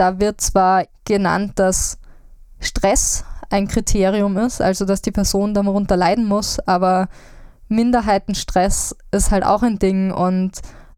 [0.00, 1.98] Da wird zwar genannt, dass
[2.58, 7.10] Stress ein Kriterium ist, also dass die Person darunter leiden muss, aber
[7.68, 10.52] Minderheitenstress ist halt auch ein Ding und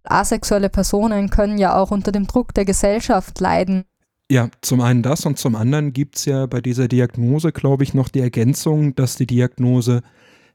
[0.04, 3.82] asexuelle Personen können ja auch unter dem Druck der Gesellschaft leiden.
[4.30, 7.94] Ja, zum einen das und zum anderen gibt es ja bei dieser Diagnose, glaube ich,
[7.94, 10.02] noch die Ergänzung, dass die Diagnose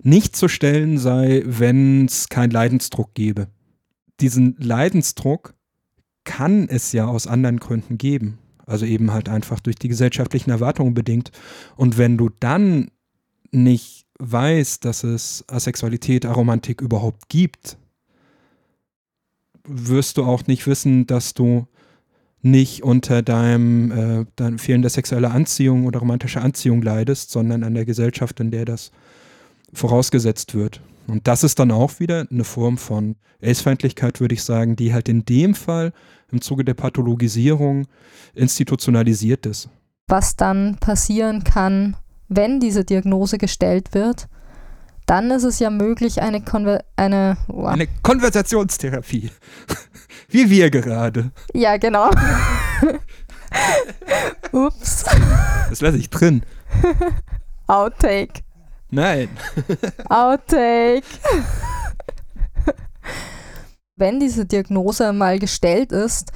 [0.01, 3.47] nicht zu stellen sei, wenn es keinen Leidensdruck gäbe.
[4.21, 5.53] Diesen Leidensdruck
[6.27, 8.37] kann es ja aus anderen Gründen geben.
[8.65, 11.31] Also eben halt einfach durch die gesellschaftlichen Erwartungen bedingt.
[11.77, 12.91] Und wenn du dann
[13.51, 17.77] nicht weißt, dass es Asexualität, Aromantik überhaupt gibt,
[19.63, 21.65] wirst du auch nicht wissen, dass du
[22.41, 27.85] nicht unter deinem, äh, deinem fehlender sexueller Anziehung oder romantischer Anziehung leidest, sondern an der
[27.85, 28.91] Gesellschaft, in der das
[29.73, 30.81] vorausgesetzt wird.
[31.07, 35.09] Und das ist dann auch wieder eine Form von Ace-Feindlichkeit, würde ich sagen, die halt
[35.09, 35.93] in dem Fall
[36.31, 37.87] im Zuge der Pathologisierung
[38.33, 39.69] institutionalisiert ist.
[40.07, 41.95] Was dann passieren kann,
[42.27, 44.27] wenn diese Diagnose gestellt wird,
[45.05, 47.65] dann ist es ja möglich, eine, Konver eine, oh.
[47.65, 49.31] eine Konversationstherapie.
[50.29, 51.31] Wie wir gerade.
[51.53, 52.09] Ja, genau.
[54.51, 55.05] Ups.
[55.69, 56.43] Das lasse ich drin.
[57.67, 58.43] Outtake.
[58.89, 59.29] Nein.
[60.09, 61.03] Outtake.
[63.95, 66.31] Wenn diese Diagnose mal gestellt ist,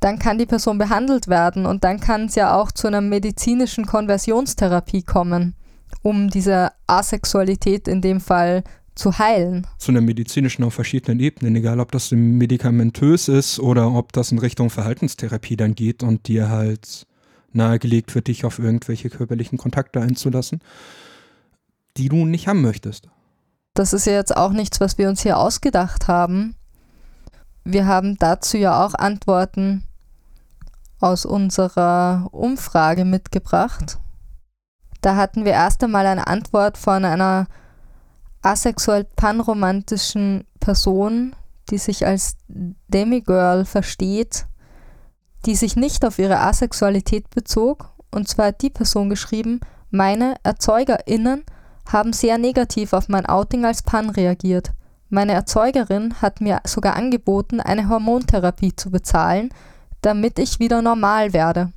[0.00, 3.86] dann kann die Person behandelt werden und dann kann es ja auch zu einer medizinischen
[3.86, 5.54] Konversionstherapie kommen,
[6.02, 8.62] um diese Asexualität in dem Fall
[8.94, 9.66] zu heilen.
[9.78, 14.38] Zu einer medizinischen auf verschiedenen Ebenen, egal ob das medikamentös ist oder ob das in
[14.38, 17.06] Richtung Verhaltenstherapie dann geht und dir halt
[17.52, 20.60] nahegelegt wird, dich auf irgendwelche körperlichen Kontakte einzulassen,
[21.96, 23.08] die du nicht haben möchtest.
[23.74, 26.56] Das ist ja jetzt auch nichts, was wir uns hier ausgedacht haben.
[27.64, 29.84] Wir haben dazu ja auch Antworten
[31.00, 33.98] aus unserer Umfrage mitgebracht.
[35.02, 37.46] Da hatten wir erst einmal eine Antwort von einer
[38.42, 41.34] asexuell panromantischen Person,
[41.70, 44.46] die sich als Demigirl versteht,
[45.44, 47.92] die sich nicht auf ihre Asexualität bezog.
[48.10, 51.44] Und zwar hat die Person geschrieben, meine ErzeugerInnen
[51.92, 54.72] haben sehr negativ auf mein Outing als Pan reagiert.
[55.08, 59.50] Meine Erzeugerin hat mir sogar angeboten, eine Hormontherapie zu bezahlen,
[60.02, 61.72] damit ich wieder normal werde.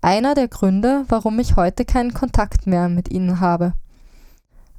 [0.00, 3.74] Einer der Gründe, warum ich heute keinen Kontakt mehr mit ihnen habe.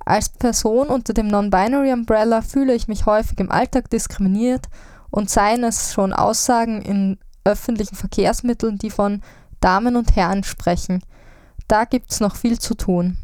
[0.06, 4.68] Als Person unter dem Non-Binary Umbrella fühle ich mich häufig im Alltag diskriminiert
[5.10, 9.22] und seien es schon Aussagen in öffentlichen Verkehrsmitteln, die von
[9.62, 11.02] Damen und Herren sprechen.
[11.68, 13.18] Da gibt's noch viel zu tun.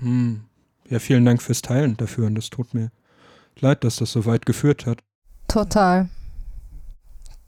[0.00, 0.44] Hm.
[0.88, 2.90] Ja, vielen Dank fürs Teilen dafür und es tut mir
[3.58, 5.02] leid, dass das so weit geführt hat.
[5.48, 6.08] Total.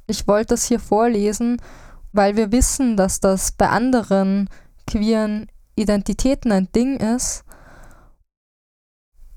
[0.06, 1.60] Ich wollte das hier vorlesen,
[2.12, 4.48] weil wir wissen, dass das bei anderen
[4.86, 7.44] queeren Identitäten ein Ding ist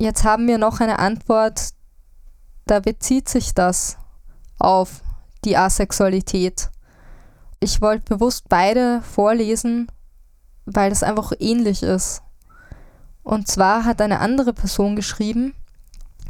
[0.01, 1.71] Jetzt haben wir noch eine Antwort,
[2.65, 3.97] da bezieht sich das
[4.57, 5.01] auf
[5.43, 6.69] die Asexualität.
[7.59, 9.91] Ich wollte bewusst beide vorlesen,
[10.65, 12.21] weil das einfach ähnlich ist.
[13.29, 15.53] Und zwar hat eine andere Person geschrieben,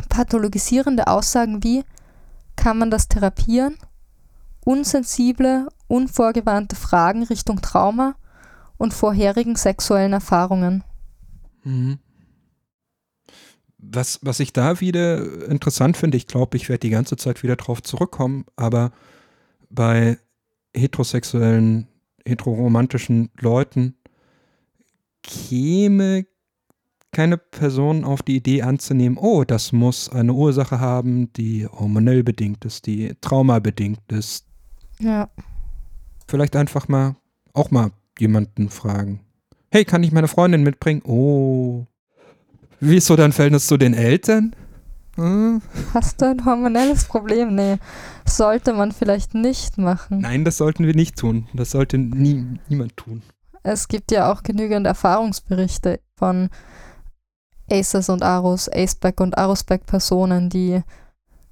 [0.09, 1.85] pathologisierende Aussagen wie,
[2.57, 3.77] kann man das therapieren?
[4.65, 8.15] Unsensible, unvorgewandte Fragen Richtung Trauma
[8.77, 10.83] und vorherigen sexuellen Erfahrungen.
[11.63, 11.99] Mhm
[13.81, 17.55] was, was ich da wieder interessant finde, ich glaube, ich werde die ganze Zeit wieder
[17.55, 18.91] drauf zurückkommen, aber
[19.69, 20.19] bei
[20.75, 21.87] heterosexuellen,
[22.25, 23.95] heteroromantischen Leuten
[25.23, 26.25] käme
[27.11, 32.65] keine Person auf die Idee anzunehmen, oh, das muss eine Ursache haben, die hormonell bedingt
[32.65, 34.45] ist, die traumabedingt ist.
[34.99, 35.29] Ja.
[36.27, 37.15] Vielleicht einfach mal,
[37.53, 39.21] auch mal jemanden fragen.
[39.71, 41.01] Hey, kann ich meine Freundin mitbringen?
[41.03, 41.85] Oh,
[42.79, 44.55] wie ist so dein Verhältnis zu den Eltern?
[45.15, 45.61] Hm?
[45.93, 47.55] Hast du ein hormonelles Problem?
[47.55, 47.77] Nee,
[48.25, 50.21] sollte man vielleicht nicht machen.
[50.21, 51.47] Nein, das sollten wir nicht tun.
[51.53, 53.21] Das sollte nie, niemand tun.
[53.63, 56.49] Es gibt ja auch genügend Erfahrungsberichte von
[57.71, 60.81] Aces und Arus, Aceback und Arusback Personen, die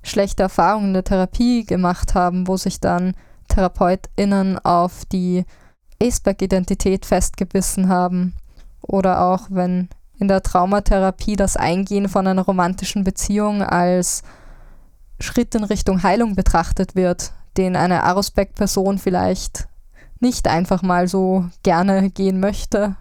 [0.03, 3.15] schlechte Erfahrungen in der Therapie gemacht haben, wo sich dann
[3.49, 5.45] TherapeutInnen auf die
[6.01, 8.35] Aceback-Identität festgebissen haben.
[8.81, 14.23] Oder auch wenn in der Traumatherapie das Eingehen von einer romantischen Beziehung als
[15.19, 19.67] Schritt in Richtung Heilung betrachtet wird, den eine Arusbeck-Person vielleicht
[20.19, 22.95] nicht einfach mal so gerne gehen möchte.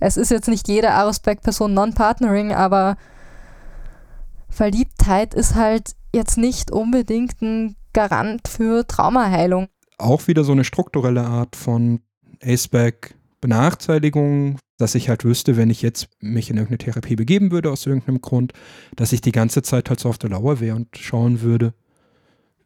[0.00, 2.96] Es ist jetzt nicht jede Arusbeck-Person Non-Partnering, aber
[4.48, 9.68] Verliebtheit ist halt jetzt nicht unbedingt ein Garant für Traumaheilung.
[9.98, 12.00] Auch wieder so eine strukturelle Art von
[12.42, 17.70] Aceback Benachteiligung, dass ich halt wüsste, wenn ich jetzt mich in irgendeine Therapie begeben würde
[17.70, 18.52] aus irgendeinem Grund,
[18.96, 21.74] dass ich die ganze Zeit halt so auf der Lauer wäre und schauen würde,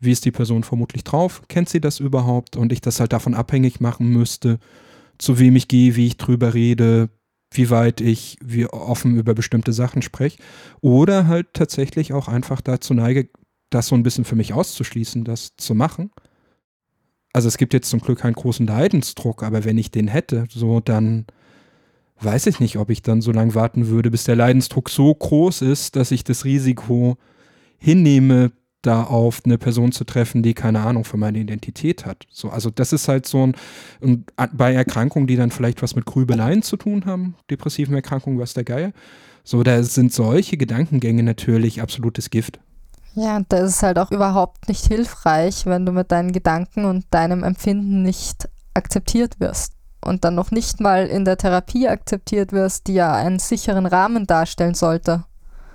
[0.00, 3.34] wie ist die Person vermutlich drauf, kennt sie das überhaupt und ich das halt davon
[3.34, 4.58] abhängig machen müsste,
[5.18, 7.10] zu wem ich gehe, wie ich drüber rede,
[7.52, 10.38] wie weit ich wie offen über bestimmte Sachen spreche
[10.80, 13.28] oder halt tatsächlich auch einfach dazu neige,
[13.70, 16.10] das so ein bisschen für mich auszuschließen, das zu machen.
[17.32, 20.80] Also es gibt jetzt zum Glück keinen großen Leidensdruck, aber wenn ich den hätte, so
[20.80, 21.26] dann
[22.20, 25.62] weiß ich nicht, ob ich dann so lange warten würde, bis der Leidensdruck so groß
[25.62, 27.16] ist, dass ich das Risiko
[27.78, 28.52] hinnehme,
[28.82, 32.26] da auf eine Person zu treffen, die keine Ahnung von meiner Identität hat.
[32.30, 33.56] So, also das ist halt so ein,
[34.00, 38.54] und bei Erkrankungen, die dann vielleicht was mit Grübeleien zu tun haben, depressiven Erkrankungen, was
[38.54, 38.92] der Geier.
[39.44, 42.60] So, da sind solche Gedankengänge natürlich absolutes Gift.
[43.14, 47.04] Ja, und das ist halt auch überhaupt nicht hilfreich, wenn du mit deinen Gedanken und
[47.10, 49.74] deinem Empfinden nicht akzeptiert wirst.
[50.04, 54.26] Und dann noch nicht mal in der Therapie akzeptiert wirst, die ja einen sicheren Rahmen
[54.26, 55.24] darstellen sollte.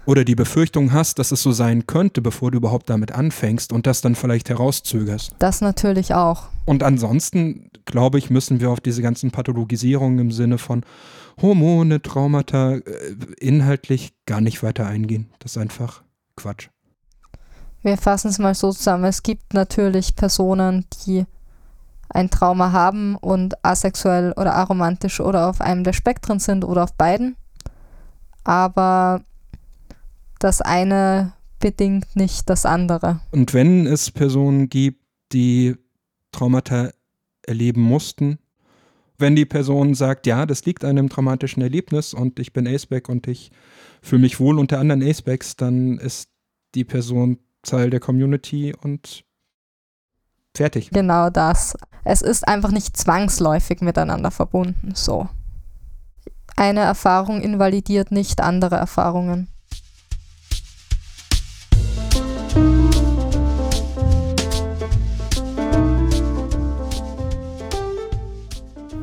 [0.08, 3.86] Oder die Befürchtung hast, dass es so sein könnte, bevor du überhaupt damit anfängst und
[3.86, 5.36] das dann vielleicht herauszögerst.
[5.38, 6.44] Das natürlich auch.
[6.66, 10.86] Und ansonsten, glaube ich, müssen wir auf diese ganzen Pathologisierungen im Sinne von
[11.42, 12.84] Hormone, Traumata äh,
[13.38, 15.30] inhaltlich gar nicht weiter eingehen.
[15.40, 16.04] Das ist einfach
[16.38, 16.70] Quatsch.
[17.84, 19.04] Wir fassen es mal so zusammen.
[19.04, 21.26] Es gibt natürlich Personen, die
[22.08, 26.94] ein Trauma haben und asexuell oder aromantisch oder auf einem der Spektren sind oder auf
[26.94, 27.36] beiden.
[28.46, 29.22] aber
[30.40, 33.20] das eine bedingt nicht das andere.
[33.32, 35.76] Und wenn es Personen gibt, die
[36.32, 36.92] Traumata
[37.44, 38.40] erleben mussten,
[39.18, 43.10] wenn die Person sagt, ja, das liegt an einem traumatischen Erlebnis und ich bin Aceback
[43.10, 43.52] und ich
[44.02, 46.30] fühle mich wohl unter anderen Acebacks, dann ist
[46.76, 49.26] die Person Teil der Community und
[50.56, 50.92] fertig.
[50.92, 51.76] Genau das.
[52.04, 54.94] Es ist einfach nicht zwangsläufig miteinander verbunden.
[54.94, 55.28] So.
[56.56, 59.48] Eine Erfahrung invalidiert nicht andere Erfahrungen.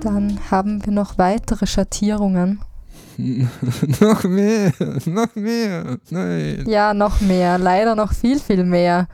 [0.04, 2.60] Dann haben wir noch weitere Schattierungen.
[3.16, 4.70] noch mehr,
[5.06, 6.64] noch mehr, nein.
[6.66, 9.08] Ja, noch mehr, leider noch viel, viel mehr.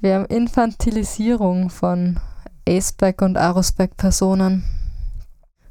[0.00, 2.18] Wir haben Infantilisierung von
[2.68, 4.64] Aceback und Arusback-Personen.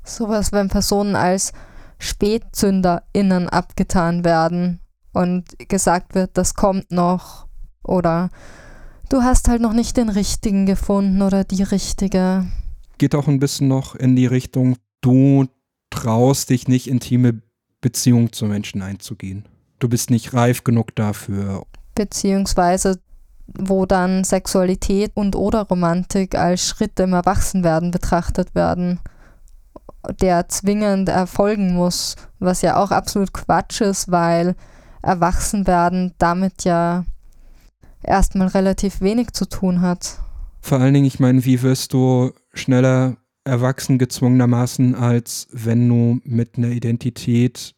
[0.05, 1.51] Sowas, wenn Personen als
[1.99, 4.79] SpätzünderInnen abgetan werden
[5.11, 7.47] und gesagt wird, das kommt noch
[7.83, 8.29] oder
[9.09, 12.45] du hast halt noch nicht den richtigen gefunden oder die richtige
[12.97, 15.45] geht auch ein bisschen noch in die Richtung, du
[15.89, 17.41] traust dich nicht intime
[17.81, 19.45] Beziehungen zu Menschen einzugehen.
[19.79, 21.65] Du bist nicht reif genug dafür.
[21.95, 22.99] Beziehungsweise
[23.47, 28.99] wo dann Sexualität und oder Romantik als Schritte im Erwachsenwerden betrachtet werden,
[30.21, 34.55] der zwingend erfolgen muss, was ja auch absolut Quatsch ist, weil
[35.01, 37.05] Erwachsenwerden damit ja
[38.01, 40.19] erstmal relativ wenig zu tun hat.
[40.65, 46.57] Vor allen Dingen, ich meine, wie wirst du schneller erwachsen gezwungenermaßen, als wenn du mit
[46.57, 47.75] einer Identität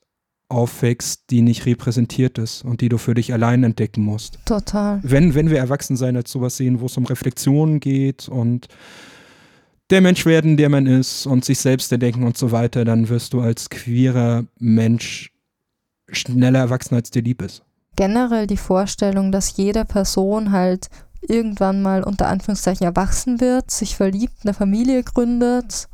[0.47, 4.39] aufwächst, die nicht repräsentiert ist und die du für dich allein entdecken musst.
[4.45, 5.01] Total.
[5.03, 8.69] Wenn, wenn wir Erwachsensein als sowas sehen, wo es um Reflexionen geht und
[9.89, 13.33] der Mensch werden, der man ist und sich selbst entdecken und so weiter, dann wirst
[13.33, 15.33] du als queerer Mensch
[16.09, 17.63] schneller erwachsen, als dir lieb ist.
[17.97, 20.87] Generell die Vorstellung, dass jede Person halt
[21.29, 25.87] irgendwann mal unter Anführungszeichen erwachsen wird, sich verliebt, eine Familie gründet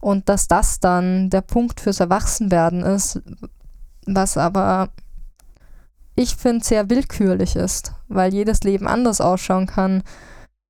[0.00, 3.20] und dass das dann der Punkt fürs Erwachsenwerden ist,
[4.06, 4.90] was aber
[6.14, 10.02] ich finde sehr willkürlich ist, weil jedes Leben anders ausschauen kann.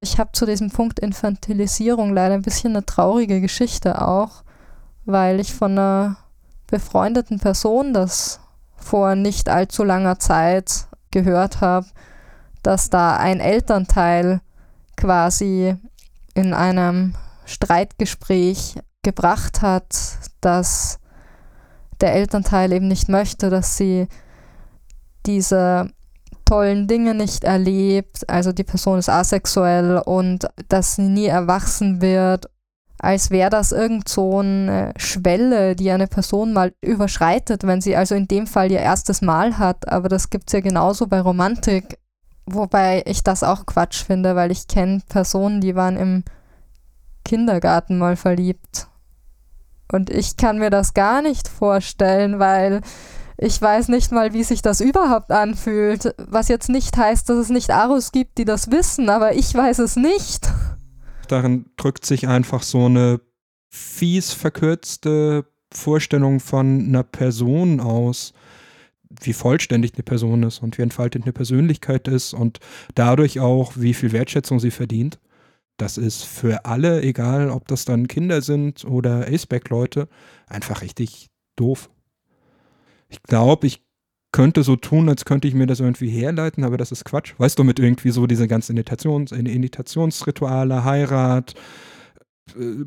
[0.01, 4.45] Ich habe zu diesem Punkt Infantilisierung leider ein bisschen eine traurige Geschichte auch,
[5.05, 6.17] weil ich von einer
[6.67, 8.41] befreundeten Person das
[8.77, 11.87] vor nicht allzu langer Zeit gehört habe,
[12.63, 14.41] dass da ein Elternteil
[14.97, 15.77] quasi
[16.35, 19.97] in einem Streitgespräch gebracht hat,
[20.41, 20.99] dass
[22.01, 24.09] der Elternteil eben nicht möchte, dass sie
[25.27, 25.91] diese
[26.45, 32.51] tollen Dinge nicht erlebt, also die Person ist asexuell und dass sie nie erwachsen wird,
[32.99, 38.15] als wäre das irgend so eine Schwelle, die eine Person mal überschreitet, wenn sie also
[38.15, 41.99] in dem Fall ihr erstes Mal hat, aber das gibt es ja genauso bei Romantik.
[42.47, 46.25] Wobei ich das auch Quatsch finde, weil ich kenne Personen, die waren im
[47.25, 48.89] Kindergarten mal verliebt.
[49.93, 52.81] Und ich kann mir das gar nicht vorstellen, weil
[53.39, 56.15] ich weiß nicht mal, wie sich das überhaupt anfühlt.
[56.19, 59.81] Was jetzt nicht heißt, dass es nicht Arus gibt, die das wissen, aber ich weiß
[59.81, 60.49] es nicht.
[61.29, 63.21] Darin drückt sich einfach so eine
[63.69, 68.33] fies verkürzte Vorstellung von einer Person aus,
[69.21, 72.59] wie vollständig eine Person ist und wie entfaltet eine Persönlichkeit ist und
[72.95, 75.19] dadurch auch, wie viel Wertschätzung sie verdient.
[75.77, 80.09] Das ist für alle, egal ob das dann Kinder sind oder Aceback-Leute,
[80.47, 81.91] einfach richtig doof.
[83.09, 83.83] Ich glaube, ich
[84.33, 87.35] könnte so tun, als könnte ich mir das irgendwie herleiten, aber das ist Quatsch.
[87.37, 91.55] Weißt du, mit irgendwie so diese ganzen Initiations Initiationsrituale, Heirat,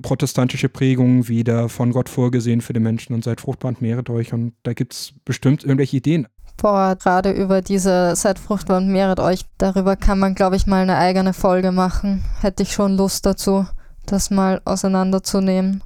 [0.01, 4.34] protestantische Prägungen wieder von Gott vorgesehen für die Menschen und seid fruchtbar und mehret euch.
[4.34, 6.28] Und da gibt es bestimmt irgendwelche Ideen.
[6.58, 10.82] Boah, gerade über diese Seid fruchtbar und mehret euch, darüber kann man, glaube ich, mal
[10.82, 12.24] eine eigene Folge machen.
[12.39, 13.66] Hätte ich schon Lust dazu,
[14.06, 15.84] das mal auseinanderzunehmen.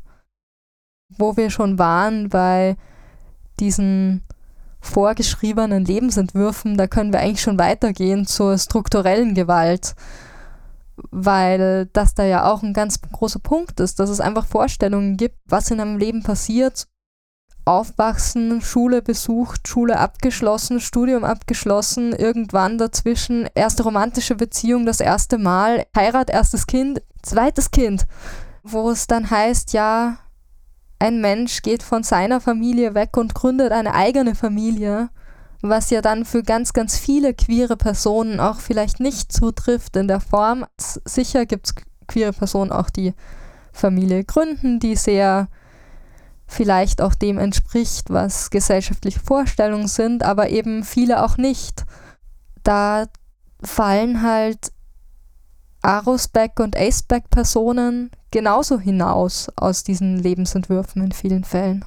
[1.18, 2.76] Wo wir schon waren bei
[3.60, 4.24] diesen
[4.80, 9.96] vorgeschriebenen Lebensentwürfen, da können wir eigentlich schon weitergehen zur strukturellen Gewalt
[11.12, 15.38] weil das da ja auch ein ganz großer Punkt ist, dass es einfach Vorstellungen gibt,
[15.46, 16.88] was in einem Leben passiert.
[17.66, 25.86] Aufwachsen, Schule besucht, Schule abgeschlossen, Studium abgeschlossen, irgendwann dazwischen erste romantische Beziehung, das erste Mal,
[25.96, 28.08] Heirat, erstes Kind, zweites Kind,
[28.64, 30.18] wo es dann heißt, ja,
[30.98, 35.10] ein Mensch geht von seiner Familie weg und gründet eine eigene Familie
[35.62, 40.22] was ja dann für ganz, ganz viele queere Personen auch vielleicht nicht zutrifft in der
[40.22, 40.66] Form.
[40.78, 41.76] Sicher gibt es
[42.08, 43.14] queere Personen auch, die
[43.72, 45.48] Familie gründen, die sehr
[46.48, 51.86] vielleicht auch dem entspricht, was gesellschaftliche Vorstellungen sind, aber eben viele auch nicht.
[52.64, 53.06] Da
[53.62, 54.72] fallen halt
[55.82, 61.86] Arosback und Aceback-Personen genauso hinaus aus diesen Lebensentwürfen in vielen Fällen.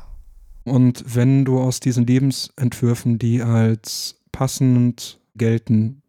[0.64, 6.02] Und wenn du aus diesen Lebensentwürfen, die als passend gelten,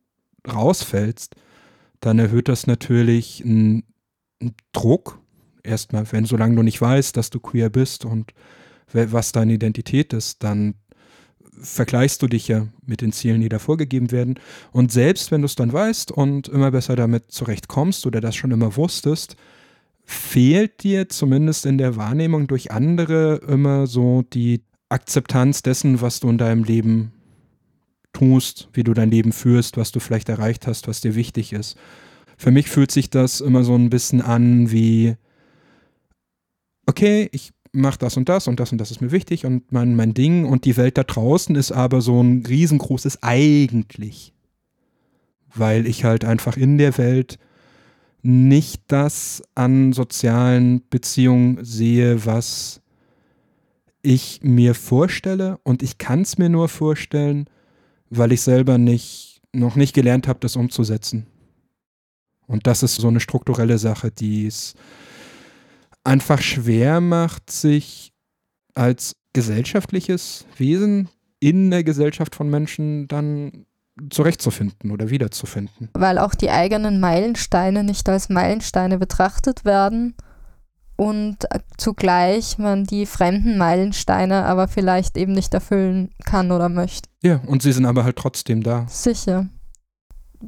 [0.47, 1.35] rausfällst,
[1.99, 3.83] dann erhöht das natürlich einen,
[4.73, 5.21] Druck.
[5.63, 8.33] Erstmal, wenn solange du nicht weißt, dass du queer bist und
[8.91, 10.75] was deine Identität ist, dann
[11.61, 14.39] vergleichst du dich ja mit den Zielen, die da vorgegeben werden.
[14.71, 18.51] Und selbst wenn du es dann weißt und immer besser damit zurechtkommst oder das schon
[18.51, 19.37] immer wusstest,
[20.05, 26.29] fehlt dir zumindest in der Wahrnehmung durch andere immer so die Akzeptanz dessen, was du
[26.29, 27.13] in deinem Leben
[28.13, 31.77] tust, wie du dein Leben führst, was du vielleicht erreicht hast, was dir wichtig ist.
[32.37, 35.15] Für mich fühlt sich das immer so ein bisschen an wie,
[36.85, 39.95] okay, ich mache das und das und das und das ist mir wichtig und mein,
[39.95, 44.33] mein Ding und die Welt da draußen ist aber so ein riesengroßes eigentlich.
[45.55, 47.37] Weil ich halt einfach in der Welt
[48.23, 52.81] nicht das an sozialen Beziehungen sehe, was
[54.01, 55.59] ich mir vorstelle.
[55.63, 57.49] Und ich kann es mir nur vorstellen,
[58.09, 61.27] weil ich selber nicht, noch nicht gelernt habe, das umzusetzen.
[62.47, 64.73] Und das ist so eine strukturelle Sache, die es
[66.03, 68.13] einfach schwer macht, sich
[68.73, 71.09] als gesellschaftliches Wesen
[71.39, 73.65] in der Gesellschaft von Menschen dann
[74.09, 75.89] zurechtzufinden oder wiederzufinden.
[75.93, 80.15] Weil auch die eigenen Meilensteine nicht als Meilensteine betrachtet werden
[80.95, 87.09] und zugleich man die fremden Meilensteine aber vielleicht eben nicht erfüllen kann oder möchte.
[87.21, 88.85] Ja, und sie sind aber halt trotzdem da.
[88.87, 89.47] Sicher.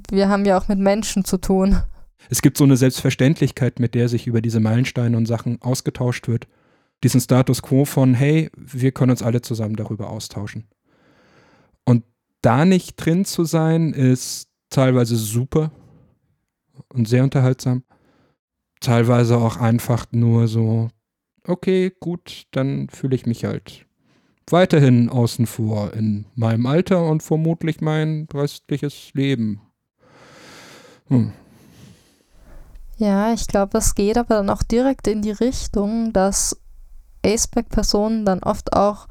[0.09, 1.77] Wir haben ja auch mit Menschen zu tun.
[2.29, 6.47] Es gibt so eine Selbstverständlichkeit, mit der sich über diese Meilensteine und Sachen ausgetauscht wird.
[7.03, 10.65] Diesen Status quo von, hey, wir können uns alle zusammen darüber austauschen.
[12.45, 15.71] Da nicht drin zu sein, ist teilweise super
[16.93, 17.81] und sehr unterhaltsam.
[18.79, 20.89] Teilweise auch einfach nur so,
[21.47, 23.87] okay, gut, dann fühle ich mich halt
[24.47, 29.61] weiterhin außen vor in meinem Alter und vermutlich mein restliches Leben.
[31.07, 31.33] Hm.
[32.97, 36.61] Ja, ich glaube, es geht aber dann auch direkt in die Richtung, dass
[37.25, 39.07] Aceback-Personen dann oft auch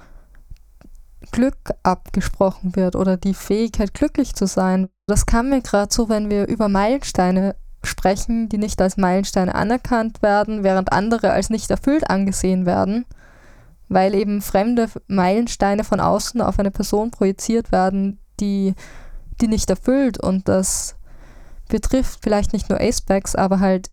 [1.31, 4.89] Glück abgesprochen wird oder die Fähigkeit, glücklich zu sein.
[5.07, 10.23] Das kam mir gerade so, wenn wir über Meilensteine sprechen, die nicht als Meilensteine anerkannt
[10.23, 13.05] werden, während andere als nicht erfüllt angesehen werden,
[13.89, 18.75] weil eben fremde Meilensteine von außen auf eine Person projiziert werden, die
[19.41, 20.97] die nicht erfüllt und das
[21.69, 23.91] betrifft vielleicht nicht nur Acebacks, aber halt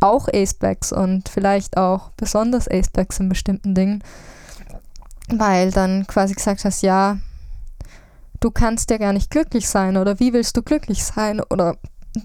[0.00, 4.02] auch Acebacks und vielleicht auch besonders Acebacks in bestimmten Dingen
[5.38, 7.18] weil dann quasi gesagt hast, ja,
[8.40, 11.76] du kannst ja gar nicht glücklich sein oder wie willst du glücklich sein oder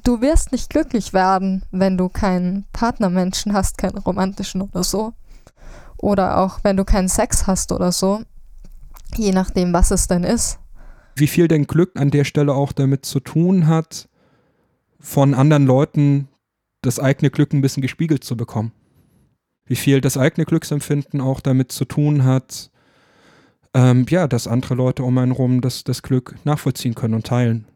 [0.03, 5.13] du wirst nicht glücklich werden, wenn du keinen Partnermenschen hast, keinen romantischen oder so.
[5.97, 8.21] Oder auch wenn du keinen Sex hast oder so,
[9.15, 10.59] je nachdem, was es denn ist.
[11.15, 14.07] Wie viel denn Glück an der Stelle auch damit zu tun hat,
[14.99, 16.27] von anderen Leuten
[16.81, 18.71] das eigene Glück ein bisschen gespiegelt zu bekommen.
[19.65, 22.71] Wie viel das eigene Glücksempfinden auch damit zu tun hat,
[23.77, 27.67] ähm, ja, dass andere Leute um einen rum das, das Glück nachvollziehen können und teilen.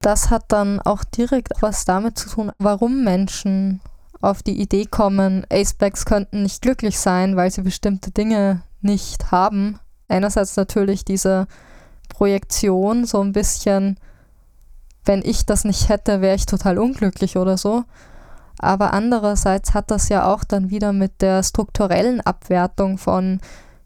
[0.00, 3.80] Das hat dann auch direkt was damit zu tun, warum Menschen
[4.20, 9.78] auf die Idee kommen, Acebacks könnten nicht glücklich sein, weil sie bestimmte Dinge nicht haben.
[10.08, 11.46] Einerseits natürlich diese
[12.08, 13.98] Projektion, so ein bisschen,
[15.04, 17.84] wenn ich das nicht hätte, wäre ich total unglücklich oder so.
[18.58, 23.40] Aber andererseits hat das ja auch dann wieder mit der strukturellen Abwertung von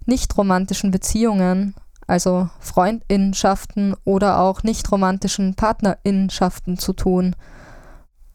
[0.07, 1.75] nicht romantischen Beziehungen,
[2.07, 7.37] also Freundinnenschaften oder auch nicht romantischen Partnerinnenschaften zu tun,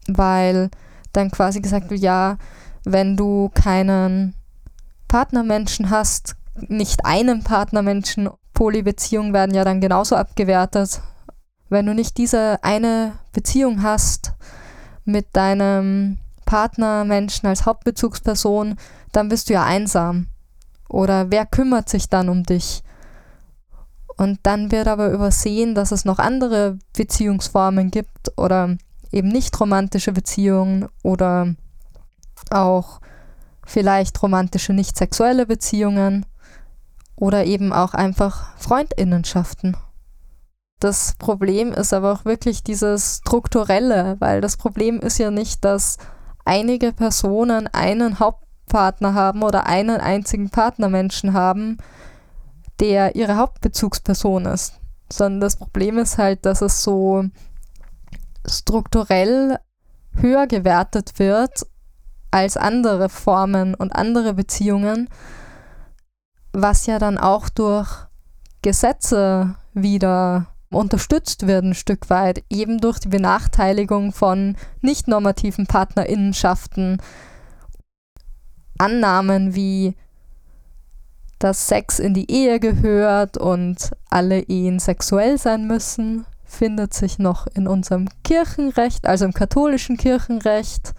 [0.08, 0.70] weil
[1.12, 2.38] dann quasi gesagt wird, ja,
[2.84, 4.34] wenn du keinen
[5.08, 6.36] Partnermenschen hast,
[6.68, 11.02] nicht einen Partnermenschen, Polybeziehungen werden ja dann genauso abgewertet.
[11.68, 14.32] Wenn du nicht diese eine Beziehung hast
[15.04, 18.76] mit deinem Partnermenschen als Hauptbezugsperson,
[19.12, 20.28] dann bist du ja einsam.
[20.88, 22.82] Oder wer kümmert sich dann um dich?
[24.16, 28.76] Und dann wird aber übersehen, dass es noch andere Beziehungsformen gibt oder
[29.12, 31.54] eben nicht romantische Beziehungen oder
[32.50, 33.00] auch
[33.66, 36.24] vielleicht romantische, nicht sexuelle Beziehungen
[37.16, 39.76] oder eben auch einfach Freundinnenschaften.
[40.80, 45.96] Das Problem ist aber auch wirklich dieses strukturelle, weil das Problem ist ja nicht, dass
[46.44, 51.78] einige Personen einen Haupt Partner haben oder einen einzigen Partnermenschen haben,
[52.80, 54.74] der ihre Hauptbezugsperson ist.
[55.10, 57.24] Sondern das Problem ist halt, dass es so
[58.46, 59.58] strukturell
[60.14, 61.66] höher gewertet wird
[62.30, 65.08] als andere Formen und andere Beziehungen,
[66.52, 67.88] was ja dann auch durch
[68.62, 77.00] Gesetze wieder unterstützt wird ein Stück weit, eben durch die Benachteiligung von nicht normativen Partnerinnenschaften.
[78.78, 79.94] Annahmen wie,
[81.38, 87.46] dass Sex in die Ehe gehört und alle Ehen sexuell sein müssen, findet sich noch
[87.48, 90.94] in unserem Kirchenrecht, also im katholischen Kirchenrecht,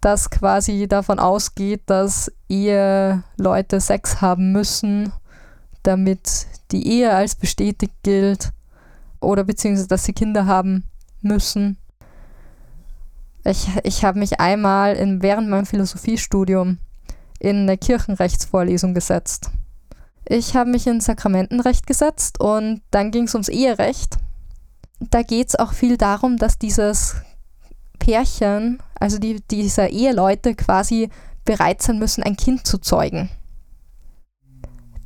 [0.00, 5.12] das quasi davon ausgeht, dass Eheleute Sex haben müssen,
[5.82, 8.50] damit die Ehe als bestätigt gilt
[9.20, 10.84] oder beziehungsweise dass sie Kinder haben
[11.20, 11.76] müssen.
[13.44, 16.78] Ich, ich habe mich einmal in, während meinem Philosophiestudium
[17.40, 19.50] in eine Kirchenrechtsvorlesung gesetzt.
[20.24, 24.16] Ich habe mich in Sakramentenrecht gesetzt und dann ging es ums Eherecht.
[25.00, 27.16] Da geht es auch viel darum, dass dieses
[27.98, 31.10] Pärchen, also die, dieser Eheleute quasi
[31.44, 33.30] bereit sein müssen, ein Kind zu zeugen.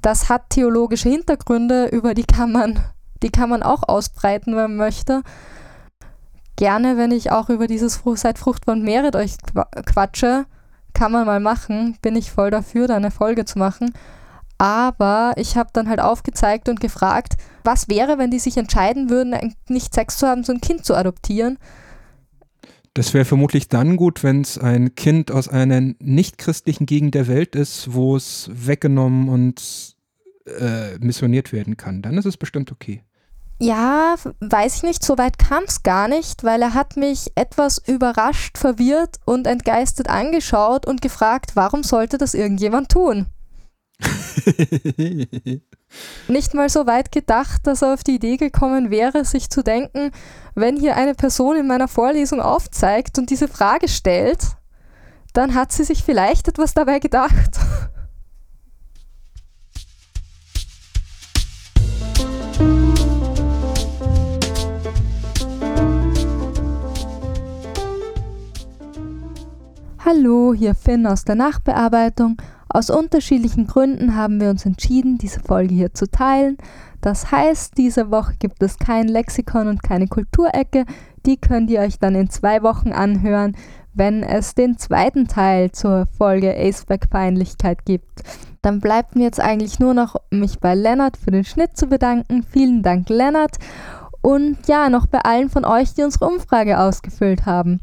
[0.03, 2.78] Das hat theologische Hintergründe, über die kann man,
[3.22, 5.22] die kann man auch ausbreiten, wenn man möchte.
[6.57, 9.37] Gerne, wenn ich auch über dieses Seid fruchtbar und mehret euch
[9.85, 10.47] quatsche,
[10.95, 13.93] kann man mal machen, bin ich voll dafür, da eine Folge zu machen.
[14.59, 19.55] Aber ich habe dann halt aufgezeigt und gefragt, was wäre, wenn die sich entscheiden würden,
[19.69, 21.59] nicht Sex zu haben, sondern ein Kind zu adoptieren.
[22.95, 27.29] Das wäre vermutlich dann gut, wenn es ein Kind aus einer nicht christlichen Gegend der
[27.29, 29.95] Welt ist, wo es weggenommen und
[30.47, 33.03] äh, missioniert werden kann, dann ist es bestimmt okay.
[33.59, 37.79] Ja, weiß ich nicht, so weit kam es gar nicht, weil er hat mich etwas
[37.79, 43.27] überrascht, verwirrt und entgeistert angeschaut und gefragt, warum sollte das irgendjemand tun?
[46.29, 50.11] nicht mal so weit gedacht, dass er auf die Idee gekommen wäre, sich zu denken,
[50.55, 54.41] wenn hier eine Person in meiner Vorlesung aufzeigt und diese Frage stellt,
[55.33, 57.59] dann hat sie sich vielleicht etwas dabei gedacht.
[70.09, 72.41] Hallo, hier Finn aus der Nachbearbeitung.
[72.69, 76.59] Aus unterschiedlichen Gründen haben wir uns entschieden, diese Folge hier zu teilen.
[77.01, 80.85] Das heißt, diese Woche gibt es kein Lexikon und keine Kulturecke.
[81.27, 83.57] Die könnt ihr euch dann in zwei Wochen anhören,
[83.95, 88.23] wenn es den zweiten Teil zur Folge Aceback-Peinlichkeit gibt.
[88.63, 92.45] Dann bleibt mir jetzt eigentlich nur noch, mich bei Lennart für den Schnitt zu bedanken.
[92.45, 93.57] Vielen Dank, Lennart.
[94.23, 97.81] Und ja, noch bei allen von euch, die unsere Umfrage ausgefüllt haben.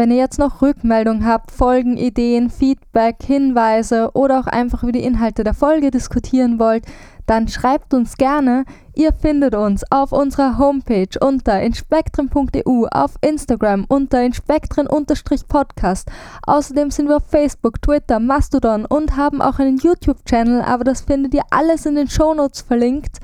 [0.00, 5.44] Wenn ihr jetzt noch Rückmeldung habt, Folgenideen, Feedback, Hinweise oder auch einfach über die Inhalte
[5.44, 6.86] der Folge diskutieren wollt,
[7.26, 8.64] dann schreibt uns gerne.
[8.94, 16.10] Ihr findet uns auf unserer Homepage unter inspektren.eu, auf Instagram unter inspektren-podcast.
[16.46, 21.34] Außerdem sind wir auf Facebook, Twitter, Mastodon und haben auch einen YouTube-Channel, aber das findet
[21.34, 23.18] ihr alles in den Shownotes verlinkt.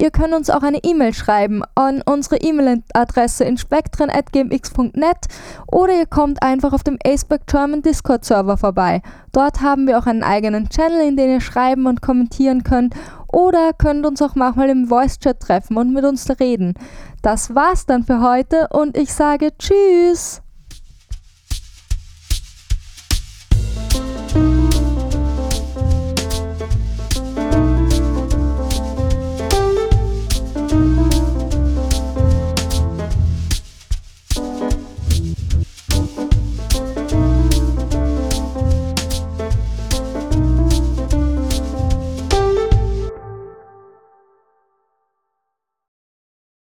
[0.00, 5.16] Ihr könnt uns auch eine E-Mail schreiben an unsere E-Mail-Adresse inspektren.gmx.net
[5.66, 9.02] oder ihr kommt einfach auf dem Aceback German Discord Server vorbei.
[9.32, 12.94] Dort haben wir auch einen eigenen Channel, in den ihr schreiben und kommentieren könnt
[13.32, 16.74] oder könnt uns auch manchmal im Voice Chat treffen und mit uns reden.
[17.22, 20.42] Das war's dann für heute und ich sage Tschüss!